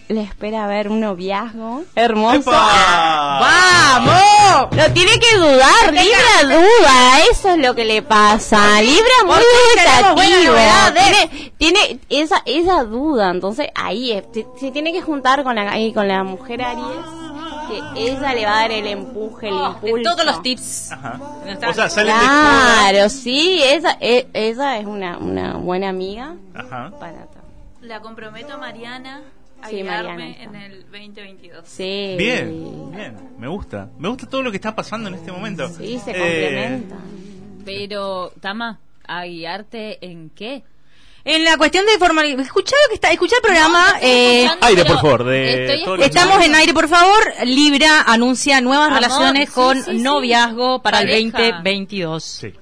Le 0.09 0.21
espera 0.21 0.67
ver 0.67 0.87
un 0.87 1.01
noviazgo 1.01 1.83
hermoso. 1.93 2.49
¡Epa! 2.49 3.39
¡Vamos! 3.41 4.69
Lo 4.77 4.93
tiene 4.93 5.19
que 5.19 5.35
dudar, 5.37 5.91
Libra 5.91 6.43
duda, 6.55 7.19
eso 7.29 7.49
es 7.49 7.57
lo 7.57 7.75
que 7.75 7.83
le 7.83 8.01
pasa. 8.01 8.81
Libra 8.81 9.03
muy 10.15 10.45
novedades? 10.45 11.29
tiene, 11.29 11.51
tiene 11.57 11.99
esa 12.09 12.41
esa 12.45 12.83
duda, 12.85 13.31
entonces 13.31 13.67
ahí 13.75 14.13
es, 14.13 14.23
se 14.59 14.71
tiene 14.71 14.93
que 14.93 15.01
juntar 15.01 15.43
con 15.43 15.55
la 15.55 15.69
ahí 15.71 15.91
con 15.91 16.07
la 16.07 16.23
mujer 16.23 16.61
Aries, 16.61 16.85
que 17.67 18.01
ella 18.09 18.33
le 18.33 18.45
va 18.45 18.51
a 18.51 18.61
dar 18.61 18.71
el 18.71 18.87
empuje, 18.87 19.49
el 19.49 19.55
De 19.57 19.89
impulso. 19.89 20.09
todos 20.15 20.25
los 20.25 20.41
tips. 20.41 20.91
Ajá. 20.93 21.19
No 21.45 21.51
está- 21.51 21.69
O 21.69 21.73
sea, 21.73 21.89
salen 21.89 22.17
de 22.17 22.25
joda. 22.25 22.77
Claro, 22.91 23.09
sí, 23.09 23.61
esa 23.61 23.97
e- 23.99 24.27
ella 24.33 24.77
es 24.79 24.85
una 24.85 25.17
una 25.17 25.53
buena 25.57 25.89
amiga 25.89 26.35
Ajá. 26.55 26.91
para 26.97 27.27
La 27.81 27.99
comprometo 27.99 28.53
a 28.53 28.57
Mariana 28.57 29.21
Sí, 29.69 29.75
guiarme 29.81 30.13
Mariana 30.13 30.43
en 30.43 30.55
el 30.55 30.81
2022. 30.83 31.65
Sí. 31.67 32.15
Bien, 32.17 32.91
bien, 32.91 33.17
me 33.37 33.47
gusta. 33.47 33.89
Me 33.97 34.07
gusta 34.09 34.27
todo 34.29 34.43
lo 34.43 34.51
que 34.51 34.57
está 34.57 34.75
pasando 34.75 35.09
en 35.09 35.15
este 35.15 35.31
momento. 35.31 35.67
Sí, 35.69 35.99
se 36.03 36.11
Eh, 36.11 36.13
complementan. 36.13 36.99
Pero, 37.65 38.31
Tama, 38.39 38.79
¿a 39.07 39.23
guiarte 39.25 39.97
en 40.05 40.29
qué? 40.29 40.63
En 41.25 41.43
la 41.43 41.57
cuestión 41.57 41.85
de 41.85 41.97
formalidad, 41.97 42.39
escuchá 42.39 42.73
lo 42.85 42.89
que 42.89 42.95
está, 42.95 43.11
escuchá 43.11 43.35
el 43.35 43.41
programa. 43.41 43.85
No, 43.93 43.97
eh, 44.01 44.47
Aire, 44.61 44.85
por 44.85 44.95
favor, 44.95 45.23
de 45.25 45.83
Estamos 45.99 46.45
en 46.45 46.55
aire, 46.55 46.73
por 46.73 46.87
favor. 46.87 47.33
Libra 47.43 48.03
anuncia 48.03 48.61
nuevas 48.61 48.87
Amor, 48.87 49.01
relaciones 49.01 49.49
sí, 49.49 49.53
con 49.55 49.75
sí, 49.83 49.91
sí. 49.91 49.97
noviazgo 49.97 50.81
para 50.81 51.01
el 51.01 51.07
Pareja. 51.31 51.55
2022. 51.57 52.23
Sí. 52.23 52.53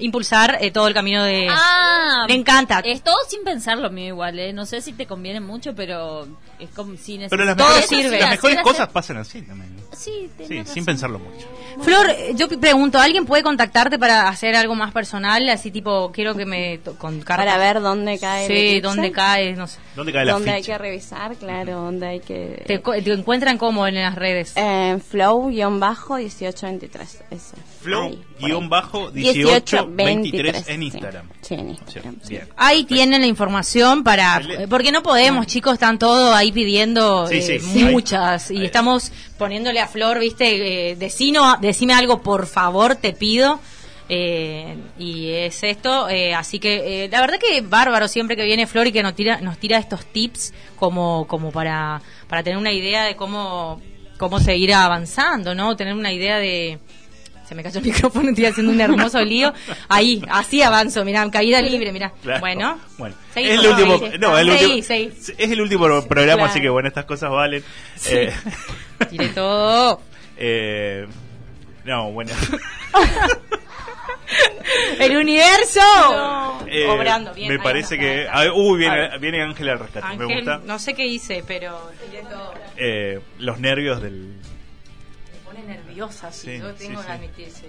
Impulsar 0.00 0.58
eh, 0.60 0.70
todo 0.70 0.88
el 0.88 0.94
camino 0.94 1.22
de... 1.22 1.48
Ah, 1.50 2.24
Me 2.28 2.34
encanta. 2.34 2.80
Es 2.84 3.02
todo 3.02 3.16
sin 3.28 3.44
pensarlo 3.44 3.90
mío 3.90 4.08
igual, 4.08 4.38
¿eh? 4.38 4.52
No 4.52 4.66
sé 4.66 4.80
si 4.80 4.92
te 4.92 5.06
conviene 5.06 5.40
mucho, 5.40 5.74
pero 5.74 6.26
es 6.60 6.70
como 6.70 6.96
si 6.96 7.18
Pero 7.28 7.44
las 7.44 7.56
mejores, 7.56 7.86
sirve. 7.86 8.20
las 8.20 8.30
mejores 8.30 8.60
cosas 8.62 8.88
pasan 8.88 9.16
así 9.18 9.42
también. 9.42 9.70
Sí, 9.96 10.30
Sí, 10.46 10.58
razón. 10.58 10.74
sin 10.74 10.84
pensarlo 10.84 11.18
mucho. 11.18 11.46
Flor, 11.82 12.08
eh, 12.10 12.32
yo 12.36 12.48
pregunto, 12.48 12.98
¿alguien 12.98 13.26
puede 13.26 13.42
contactarte 13.42 13.98
para 13.98 14.28
hacer 14.28 14.54
algo 14.54 14.74
más 14.74 14.92
personal? 14.92 15.48
Así 15.48 15.70
tipo, 15.70 16.10
quiero 16.12 16.34
que 16.34 16.46
me... 16.46 16.80
Con. 16.98 17.20
Para 17.20 17.56
ver 17.58 17.80
dónde 17.80 18.18
cae 18.18 18.46
el 18.46 18.52
Sí, 18.52 18.58
eclipse. 18.68 18.80
dónde 18.88 19.12
cae, 19.12 19.54
no 19.56 19.66
sé. 19.66 19.78
¿Dónde 19.96 20.12
cae 20.12 20.24
la 20.24 20.32
Dónde 20.32 20.50
hay 20.52 20.62
que 20.62 20.78
revisar, 20.78 21.34
claro, 21.36 21.80
dónde 21.82 22.06
hay 22.06 22.20
que... 22.20 22.62
Te, 22.66 22.78
te 22.78 23.12
encuentran 23.12 23.58
como 23.58 23.86
en 23.86 23.96
las 23.96 24.14
redes. 24.14 24.52
Eh, 24.56 24.98
Flow-1823, 25.10 27.22
ese. 27.30 27.56
Flow 27.80 28.04
Ahí, 28.04 28.22
por 28.38 28.46
guion 28.48 28.62
ahí. 28.64 28.68
bajo 28.68 29.10
18 29.10 29.88
23 29.90 30.68
en. 30.68 30.82
Instagram. 30.82 31.26
Sí, 31.40 31.54
en 31.54 31.60
Sí, 31.60 31.66
Instagram. 31.80 32.16
sí. 32.22 32.28
bien. 32.28 32.48
Ahí 32.56 32.84
tienen 32.84 33.20
la 33.22 33.26
información 33.26 34.04
para... 34.04 34.40
Porque 34.68 34.92
no 34.92 35.02
podemos, 35.02 35.46
chicos, 35.46 35.74
están 35.74 35.98
todos 35.98 36.34
ahí 36.34 36.49
pidiendo 36.52 37.26
Sí, 37.26 37.36
eh, 37.38 37.60
sí, 37.60 37.84
muchas. 37.84 38.50
Y 38.50 38.58
Ahí. 38.58 38.66
estamos 38.66 39.12
poniéndole 39.38 39.80
a 39.80 39.86
Flor, 39.86 40.18
viste, 40.18 40.90
eh, 40.90 40.96
decino, 40.96 41.56
decime 41.60 41.94
algo, 41.94 42.22
por 42.22 42.46
favor, 42.46 42.96
te 42.96 43.12
pido. 43.12 43.60
Eh, 44.12 44.76
y 44.98 45.30
es 45.30 45.62
esto, 45.62 46.08
eh, 46.08 46.34
así 46.34 46.58
que 46.58 47.04
eh, 47.04 47.08
la 47.08 47.20
verdad 47.20 47.38
que 47.38 47.60
bárbaro 47.60 48.08
siempre 48.08 48.34
que 48.34 48.44
viene 48.44 48.66
Flor 48.66 48.88
y 48.88 48.92
que 48.92 49.04
nos 49.04 49.14
tira, 49.14 49.40
nos 49.40 49.56
tira 49.58 49.78
estos 49.78 50.04
tips 50.06 50.52
como, 50.74 51.28
como 51.28 51.52
para, 51.52 52.02
para 52.26 52.42
tener 52.42 52.58
una 52.58 52.72
idea 52.72 53.04
de 53.04 53.14
cómo, 53.14 53.80
cómo 54.18 54.40
seguir 54.40 54.74
avanzando, 54.74 55.54
¿no? 55.54 55.76
Tener 55.76 55.94
una 55.94 56.12
idea 56.12 56.38
de... 56.38 56.80
Se 57.50 57.56
me 57.56 57.64
cayó 57.64 57.80
el 57.80 57.86
micrófono, 57.92 58.28
estoy 58.30 58.46
haciendo 58.46 58.72
un 58.72 58.80
hermoso 58.80 59.20
lío. 59.24 59.52
Ahí, 59.88 60.22
así 60.30 60.62
avanzo, 60.62 61.04
mirá, 61.04 61.28
caída 61.32 61.60
libre, 61.60 61.90
mirá. 61.90 62.12
Claro. 62.22 62.38
Bueno, 62.38 62.78
bueno. 62.96 63.16
es 63.34 63.50
el 63.58 63.66
último, 63.66 63.98
favor. 63.98 64.20
no, 64.20 64.38
el 64.38 64.46
Seguí, 64.52 64.64
último, 64.66 64.82
seguí. 64.86 65.12
es 65.36 65.50
el 65.50 65.60
último 65.60 65.82
programa, 66.06 66.36
Claro. 66.36 66.44
así 66.44 66.60
que 66.60 66.68
bueno, 66.68 66.86
estas 66.86 67.06
cosas 67.06 67.28
valen. 67.30 67.64
Eh, 68.08 68.32
Tiré 69.10 69.28
todo. 69.30 70.00
eh, 70.36 71.08
no, 71.84 72.12
bueno. 72.12 72.30
El 75.00 75.16
universo. 75.16 75.80
Eh, 76.68 76.86
Obrando 76.88 77.34
bien. 77.34 77.48
me 77.48 77.54
ahí 77.54 77.60
parece 77.60 77.94
ahí 77.94 78.00
que. 78.00 78.20
está. 78.22 78.32
ah, 78.42 78.52
uy, 78.54 78.84
A 78.84 78.94
viene, 78.94 79.18
viene 79.18 79.42
Ángela 79.42 79.72
al 79.72 79.78
rescate. 79.80 80.06
me 80.16 80.22
Ángel, 80.24 80.36
gusta. 80.36 80.60
no 80.64 80.78
sé 80.78 80.94
qué 80.94 81.04
hice, 81.06 81.42
pero 81.46 81.90
tiré 82.08 82.22
todo. 82.22 82.54
Eh, 82.76 83.18
los 83.38 83.58
nervios 83.58 84.00
del. 84.00 84.36
Nerviosa, 85.70 86.32
sí, 86.32 86.46
Sí, 86.52 86.58
yo 86.58 86.74
tengo 86.74 87.00
sí. 87.00 87.06
que 87.06 87.12
admitir, 87.12 87.48
sí. 87.50 87.66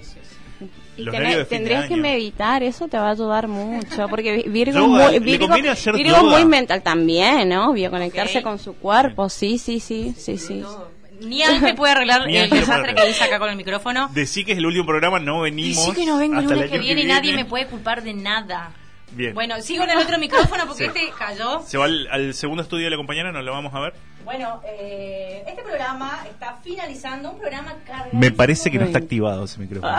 Y 0.98 1.02
Los 1.04 1.16
tené- 1.16 1.20
nervios 1.24 1.38
de 1.40 1.46
fin 1.46 1.50
de 1.50 1.58
tendrías 1.58 1.86
que 1.88 1.96
meditar, 1.98 2.62
eso 2.64 2.88
te 2.88 2.98
va 2.98 3.08
a 3.08 3.12
ayudar 3.12 3.48
mucho, 3.48 4.08
porque 4.10 4.44
Vi- 4.44 4.44
Virgo, 4.50 4.88
muy, 4.88 5.12
¿le 5.12 5.20
Virgo, 5.20 5.48
Virgo 5.96 6.24
muy 6.24 6.46
mental 6.46 6.82
también, 6.84 7.52
obvio, 7.54 7.90
conectarse 7.90 8.40
Ok. 8.40 8.44
con 8.44 8.60
su 8.60 8.76
cuerpo, 8.76 9.28
sí, 9.30 9.58
sí, 9.58 9.80
sí, 9.80 10.14
sí, 10.18 10.38
sí. 10.38 10.64
Ni 11.22 11.44
Ángel 11.44 11.76
puede 11.76 11.94
arreglar 11.94 12.26
Ni 12.28 12.38
el 12.38 12.50
desastre 12.50 12.94
que 12.96 13.10
hice 13.10 13.24
acá 13.24 13.38
con 13.40 13.50
el 13.50 13.56
micrófono. 13.56 14.10
Decí 14.14 14.44
que 14.44 14.52
es 14.54 14.58
el 14.58 14.66
último 14.66 14.86
programa, 14.86 15.20
no 15.20 15.42
venimos. 15.42 15.84
sí 15.86 15.92
que 15.94 16.06
no 16.06 16.18
vengo 16.18 16.36
el 16.36 16.40
hasta 16.46 16.54
lunes 16.56 16.72
que 16.72 16.78
viene 16.80 17.02
y 17.02 17.06
nadie 17.06 17.34
me 17.36 17.46
puede 17.46 17.68
culpar 17.68 18.02
de 18.04 18.14
nada. 18.14 18.72
Bien. 19.14 19.34
Bueno, 19.34 19.60
sigo 19.62 19.84
en 19.84 19.90
el 19.92 19.98
otro 20.00 20.18
micrófono 20.20 20.66
porque 20.68 20.86
Sí. 20.86 20.92
este 21.06 21.12
cayó. 21.18 21.62
Se 21.66 21.78
va 21.78 21.86
al, 21.86 22.08
al 22.12 22.34
segundo 22.34 22.64
estudio 22.64 22.86
de 22.86 22.92
la 22.92 22.98
compañera, 22.98 23.32
nos 23.32 23.44
lo 23.44 23.52
vamos 23.52 23.74
a 23.74 23.80
ver. 23.82 23.94
Bueno, 24.24 24.62
eh, 24.66 25.44
este 25.48 25.62
programa 25.64 26.24
está 26.30 26.58
finalizando, 26.64 27.32
un 27.32 27.40
programa 27.40 27.74
cargado. 27.86 28.10
Me 28.14 28.32
parece 28.32 28.70
que 28.72 28.78
no 28.80 28.86
está 28.86 29.00
activado 29.00 29.44
ese 29.46 29.60
micrófono. 29.60 29.98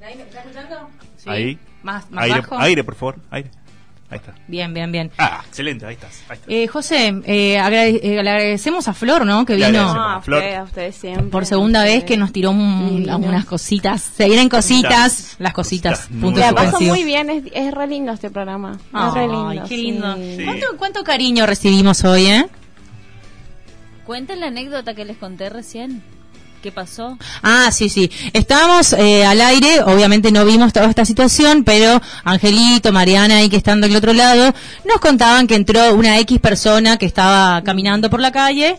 ¿Nadie 0.00 0.16
me 0.16 0.22
está 0.22 0.40
escuchando? 0.40 0.88
Sí. 1.16 1.30
Ahí. 1.30 1.58
Más, 1.82 2.10
más 2.10 2.24
Aire, 2.24 2.40
bajo. 2.40 2.58
aire, 2.58 2.84
por 2.84 2.94
favor. 2.94 3.16
Aire. 3.30 3.50
Ahí 4.10 4.16
está. 4.18 4.34
Bien, 4.48 4.74
bien, 4.74 4.90
bien. 4.90 5.10
Ah, 5.18 5.42
excelente, 5.46 5.86
ahí 5.86 5.94
estás. 5.94 6.22
Ahí 6.28 6.34
estás. 6.34 6.48
Eh, 6.48 6.66
José, 6.66 7.14
eh, 7.26 7.58
agrade- 7.60 8.00
eh, 8.02 8.20
le 8.22 8.28
agradecemos 8.30 8.88
a 8.88 8.92
Flor, 8.92 9.24
¿no? 9.24 9.46
Que 9.46 9.54
vino. 9.54 9.70
No, 9.70 10.08
a 10.16 10.20
Flor. 10.20 10.38
ustedes, 10.40 10.58
a 10.58 10.62
ustedes 10.64 10.96
siempre. 10.96 11.26
por 11.26 11.46
segunda 11.46 11.84
vez 11.84 12.02
que 12.02 12.16
nos 12.16 12.32
tiró 12.32 12.50
un- 12.50 12.88
Divino. 13.04 13.18
unas 13.18 13.44
cositas. 13.44 14.02
Se 14.02 14.26
vienen 14.26 14.48
cositas, 14.48 15.36
las 15.38 15.52
cositas. 15.52 16.00
Cositas 16.00 16.20
punto 16.20 16.40
La 16.40 16.52
paso 16.52 16.80
muy 16.80 17.04
bien, 17.04 17.30
es, 17.30 17.44
es 17.54 17.72
re 17.72 17.86
lindo 17.86 18.10
este 18.12 18.30
programa. 18.30 18.72
es 18.72 19.14
re 19.14 19.20
Ay, 19.20 19.28
lindo. 19.28 19.62
qué 19.62 19.68
sí. 19.68 19.76
lindo. 19.82 20.16
Sí. 20.16 20.42
¿Cuánto, 20.44 20.66
cuánto 20.76 21.04
cariño 21.04 21.46
recibimos 21.46 22.02
hoy, 22.04 22.26
eh? 22.26 22.46
Cuenten 24.06 24.40
la 24.40 24.46
anécdota 24.48 24.94
que 24.94 25.04
les 25.04 25.16
conté 25.18 25.50
recién. 25.50 26.02
¿Qué 26.62 26.70
pasó? 26.70 27.16
Ah, 27.42 27.70
sí, 27.72 27.88
sí. 27.88 28.10
Estábamos 28.34 28.92
eh, 28.92 29.24
al 29.24 29.40
aire, 29.40 29.82
obviamente 29.82 30.30
no 30.30 30.44
vimos 30.44 30.72
toda 30.74 30.90
esta 30.90 31.06
situación, 31.06 31.64
pero 31.64 32.00
Angelito, 32.22 32.92
Mariana, 32.92 33.38
ahí 33.38 33.48
que 33.48 33.56
están 33.56 33.80
del 33.80 33.96
otro 33.96 34.12
lado, 34.12 34.52
nos 34.84 35.00
contaban 35.00 35.46
que 35.46 35.54
entró 35.54 35.94
una 35.94 36.18
X 36.18 36.38
persona 36.38 36.98
que 36.98 37.06
estaba 37.06 37.62
caminando 37.64 38.10
por 38.10 38.20
la 38.20 38.30
calle 38.30 38.76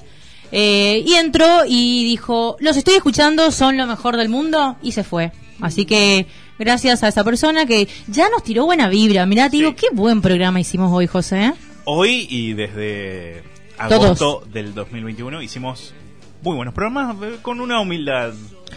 eh, 0.51 1.03
y 1.07 1.13
entró 1.15 1.63
y 1.67 2.03
dijo, 2.05 2.55
los 2.59 2.77
estoy 2.77 2.93
escuchando, 2.95 3.49
son 3.51 3.77
lo 3.77 3.87
mejor 3.87 4.15
del 4.15 4.29
mundo 4.29 4.75
y 4.83 4.91
se 4.91 5.03
fue. 5.03 5.31
Así 5.59 5.85
que 5.85 6.27
gracias 6.59 7.01
a 7.01 7.07
esa 7.07 7.23
persona 7.23 7.65
que 7.65 7.87
ya 8.07 8.29
nos 8.29 8.43
tiró 8.43 8.65
buena 8.65 8.89
vibra. 8.89 9.25
Mirá, 9.25 9.49
te 9.49 9.57
digo, 9.57 9.71
Sí. 9.71 9.75
qué 9.79 9.87
buen 9.95 10.21
programa 10.21 10.59
hicimos 10.59 10.91
hoy, 10.93 11.07
José. 11.07 11.45
¿eh? 11.45 11.53
Hoy 11.85 12.27
y 12.29 12.53
desde 12.53 13.41
Todos. 13.89 14.03
agosto 14.05 14.43
del 14.51 14.75
2021 14.75 15.41
hicimos 15.41 15.95
muy 16.41 16.55
buenos 16.55 16.73
programas 16.73 17.15
eh, 17.23 17.37
con 17.41 17.61
una 17.61 17.79
humildad 17.79 18.31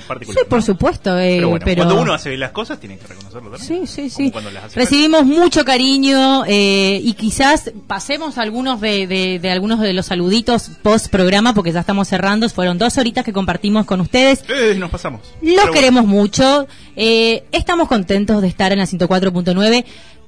particular. 0.09 0.43
Sí, 0.43 0.49
por 0.51 0.59
¿no? 0.59 0.65
supuesto, 0.67 1.19
eh, 1.19 1.37
Pero 1.37 1.49
bueno, 1.51 1.65
pero... 1.65 1.85
cuando 1.85 2.03
uno 2.03 2.13
hace 2.13 2.37
las 2.37 2.51
cosas, 2.51 2.79
tiene 2.81 2.99
que 2.99 3.07
reconocerlo 3.07 3.51
también. 3.53 3.87
Sí, 3.87 3.87
sí, 3.87 4.11
sí. 4.11 4.33
Recibimos 4.75 5.25
mucho 5.25 5.65
cariño 5.65 6.45
eh, 6.47 7.01
y 7.03 7.15
quizás 7.15 7.71
pasemos 7.87 8.37
algunos 8.39 8.81
de, 8.81 9.07
de- 9.07 9.39
de 9.39 9.51
algunos 9.51 9.81
de 9.81 9.93
los 9.93 10.07
saluditos 10.07 10.71
post 10.83 11.09
programa 11.09 11.55
porque 11.55 11.73
ya 11.73 11.81
estamos 11.81 12.09
cerrando. 12.09 12.49
Fueron 12.49 12.77
dos 12.77 12.99
horitas 12.99 13.25
que 13.25 13.33
compartimos 13.33 13.87
con 13.87 14.01
ustedes. 14.01 14.45
Eh, 14.49 14.75
nos 14.79 14.91
pasamos. 14.91 15.21
Los 15.23 15.39
Pero 15.41 15.57
bueno, 15.63 15.73
queremos 15.73 16.05
mucho. 16.07 16.67
Eh, 16.97 17.45
estamos 17.53 17.89
contentos 17.89 18.43
de 18.43 18.49
estar 18.49 18.73
en 18.73 18.79
la 18.81 18.85
104.9 18.87 19.85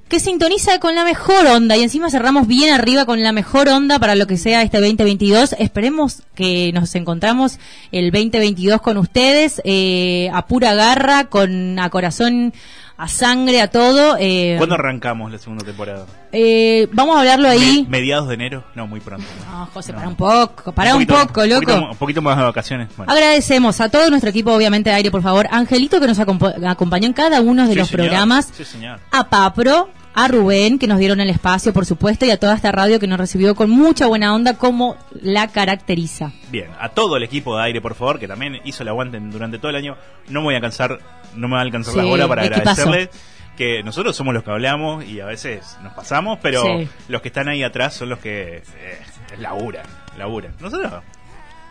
que 0.09 0.21
sintoniza 0.21 0.79
con 0.79 0.95
la 0.95 1.05
mejor 1.05 1.47
onda 1.49 1.77
y 1.77 1.83
encima 1.83 2.11
cerramos 2.11 2.47
bien 2.47 2.73
arriba 2.73 3.07
con 3.07 3.23
la 3.25 3.33
mejor 3.33 3.69
onda 3.69 3.99
para 3.99 4.15
lo 4.15 4.27
que 4.29 4.37
sea 4.37 4.63
este 4.63 4.81
2022. 4.81 5.57
Esperemos 5.59 6.23
que 6.37 6.71
nos 6.73 6.95
encontramos 6.95 7.59
el 7.91 8.13
2022 8.13 8.81
con 8.81 8.99
ustedes 8.99 9.61
eh, 9.65 10.31
a 10.33 10.47
pura 10.47 10.75
garra, 10.75 11.25
con 11.25 11.77
a 11.81 11.91
corazón, 11.91 12.53
a 12.97 13.09
sangre, 13.09 13.61
a 13.61 13.69
todo. 13.69 14.17
Eh, 14.21 14.55
¿Cuándo 14.59 14.77
arrancamos 14.77 15.33
la 15.33 15.39
segunda 15.39 15.65
temporada? 15.65 16.07
eh, 16.31 16.87
vamos 16.93 17.17
a 17.17 17.21
hablarlo 17.21 17.49
ahí. 17.49 17.83
Me- 17.89 17.99
¿Mediados 17.99 18.29
de 18.29 18.35
enero? 18.35 18.63
No, 18.77 18.87
muy 18.87 19.01
pronto. 19.01 19.27
No, 19.51 19.67
José, 19.75 19.91
No. 19.93 19.99
para 19.99 20.09
un 20.09 20.15
poco, 20.15 20.71
para 20.73 20.95
un, 20.95 21.05
poquito- 21.05 21.27
poco, 21.27 21.41
Un 21.43 21.49
loco. 21.49 21.61
poquito, 21.67 21.91
un 21.91 21.97
poquito 21.97 22.23
más 22.23 22.37
de 22.37 22.45
vacaciones. 22.45 22.89
Bueno. 22.97 23.13
Agradecemos 23.13 23.81
a 23.81 23.89
todo 23.89 24.09
nuestro 24.09 24.31
equipo, 24.31 24.53
obviamente, 24.53 24.91
de 24.91 24.97
aire, 24.97 25.11
por 25.11 25.23
favor. 25.23 25.49
Angelito, 25.51 25.99
que 25.99 26.07
nos 26.07 26.19
acompa- 26.21 26.55
acompañó 26.71 27.07
en 27.07 27.13
cada 27.13 27.41
uno 27.41 27.65
de 27.67 27.73
Sí, 27.73 27.79
los 27.79 27.89
señor. 27.89 28.07
programas. 28.07 28.53
Sí, 28.57 28.65
señor. 28.65 29.01
A 29.11 29.25
Papro, 29.29 29.89
a 30.17 30.29
Rubén, 30.29 30.79
que 30.79 30.87
nos 30.87 30.99
dieron 30.99 31.21
el 31.21 31.29
espacio, 31.31 31.73
por 31.73 31.85
supuesto, 31.87 32.25
y 32.25 32.31
a 32.31 32.39
toda 32.41 32.55
esta 32.57 32.73
radio 32.73 32.99
que 32.99 33.07
nos 33.07 33.19
recibió 33.19 33.55
con 33.55 33.69
mucha 33.71 34.07
buena 34.07 34.35
onda, 34.35 34.55
como 34.55 34.97
la 35.21 35.49
caracteriza. 35.49 36.33
Bien, 36.51 36.71
a 36.81 36.89
todo 36.89 37.17
el 37.19 37.23
equipo 37.23 37.57
de 37.57 37.65
aire, 37.65 37.81
por 37.83 37.95
favor, 37.95 38.19
que 38.19 38.27
también 38.27 38.59
hizo 38.65 38.83
el 38.83 38.89
aguante 38.89 39.21
durante 39.21 39.59
todo 39.59 39.69
el 39.71 39.77
año. 39.77 39.97
No 40.29 40.41
me 40.41 40.45
voy 40.47 40.55
a 40.55 40.57
alcanzar, 40.57 40.99
no 41.35 41.49
me 41.49 41.55
va 41.55 41.61
a 41.61 41.63
alcanzar 41.65 41.93
Sí, 41.95 42.01
la 42.01 42.07
hora 42.07 42.27
para 42.27 42.43
agradecerles 42.43 43.11
que 43.59 43.83
nosotros 43.83 44.17
somos 44.17 44.35
los 44.35 44.43
que 44.43 44.51
hablamos 44.51 45.05
y 45.05 45.21
a 45.21 45.27
veces 45.27 45.77
nos 45.83 45.93
pasamos, 45.93 46.39
pero 46.43 46.63
Sí. 46.63 46.89
los 47.09 47.21
que 47.23 47.29
están 47.29 47.49
ahí 47.49 47.63
atrás 47.63 47.95
son 47.95 48.09
los 48.09 48.19
que 48.19 48.57
eh, 48.59 48.99
laburan, 49.39 49.85
laburan. 50.19 50.55
Nosotros 50.61 50.93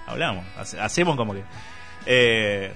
hablamos, 0.08 0.46
hace- 0.58 0.80
hacemos 0.80 1.16
como 1.16 1.34
que... 1.34 1.44
Eh, 2.06 2.74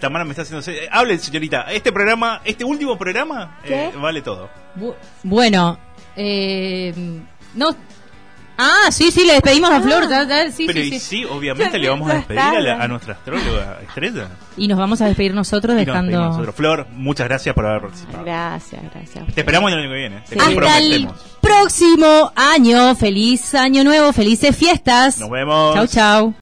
Tamara 0.00 0.24
me 0.24 0.30
está 0.32 0.42
haciendo... 0.42 0.64
eh, 0.70 0.88
Hablen, 0.90 1.18
señorita. 1.18 1.62
Este 1.72 1.92
programa, 1.92 2.40
este 2.44 2.64
último 2.64 2.96
programa, 2.98 3.58
eh, 3.64 3.90
vale 4.00 4.20
todo. 4.22 4.48
Bu- 4.78 4.94
bueno, 5.22 5.78
eh, 6.16 6.92
no. 7.54 7.68
Ah, 8.60 8.90
sí, 8.90 9.12
sí, 9.12 9.24
le 9.24 9.34
despedimos 9.34 9.70
a 9.70 9.80
Flor. 9.80 10.08
ya, 10.08 10.24
ya, 10.24 10.50
sí, 10.50 10.66
pero 10.66 10.80
sí, 10.80 10.88
y 10.88 10.90
sí. 10.90 10.98
sí, 10.98 11.24
obviamente 11.24 11.78
le 11.78 11.88
vamos 11.88 12.10
a 12.10 12.14
despedir 12.14 12.40
a, 12.40 12.60
la- 12.60 12.82
a 12.82 12.88
nuestra 12.88 13.14
astróloga 13.14 13.78
estrella. 13.86 14.26
Y 14.56 14.66
nos 14.66 14.76
vamos 14.76 15.00
a 15.00 15.06
despedir 15.06 15.32
nosotros 15.32 15.74
Y 15.74 15.76
nos 15.76 15.86
dejando. 15.86 16.20
nosotros. 16.20 16.54
Flor, 16.56 16.86
muchas 16.90 17.28
gracias 17.28 17.54
por 17.54 17.66
haber 17.66 17.82
participado. 17.82 18.24
Gracias, 18.24 18.82
gracias. 18.92 19.26
Te 19.32 19.40
esperamos 19.42 19.70
el 19.72 19.78
año 19.78 19.88
que 19.88 19.94
viene. 19.94 20.22
Te 20.28 20.40
Hasta 20.40 20.78
el 20.78 21.08
próximo 21.40 22.32
año. 22.34 22.96
Feliz 22.96 23.54
año 23.54 23.84
nuevo, 23.84 24.12
felices 24.12 24.56
fiestas. 24.56 25.20
Nos 25.20 25.30
vemos. 25.30 25.74
Chau, 25.76 25.86
chau. 25.86 26.34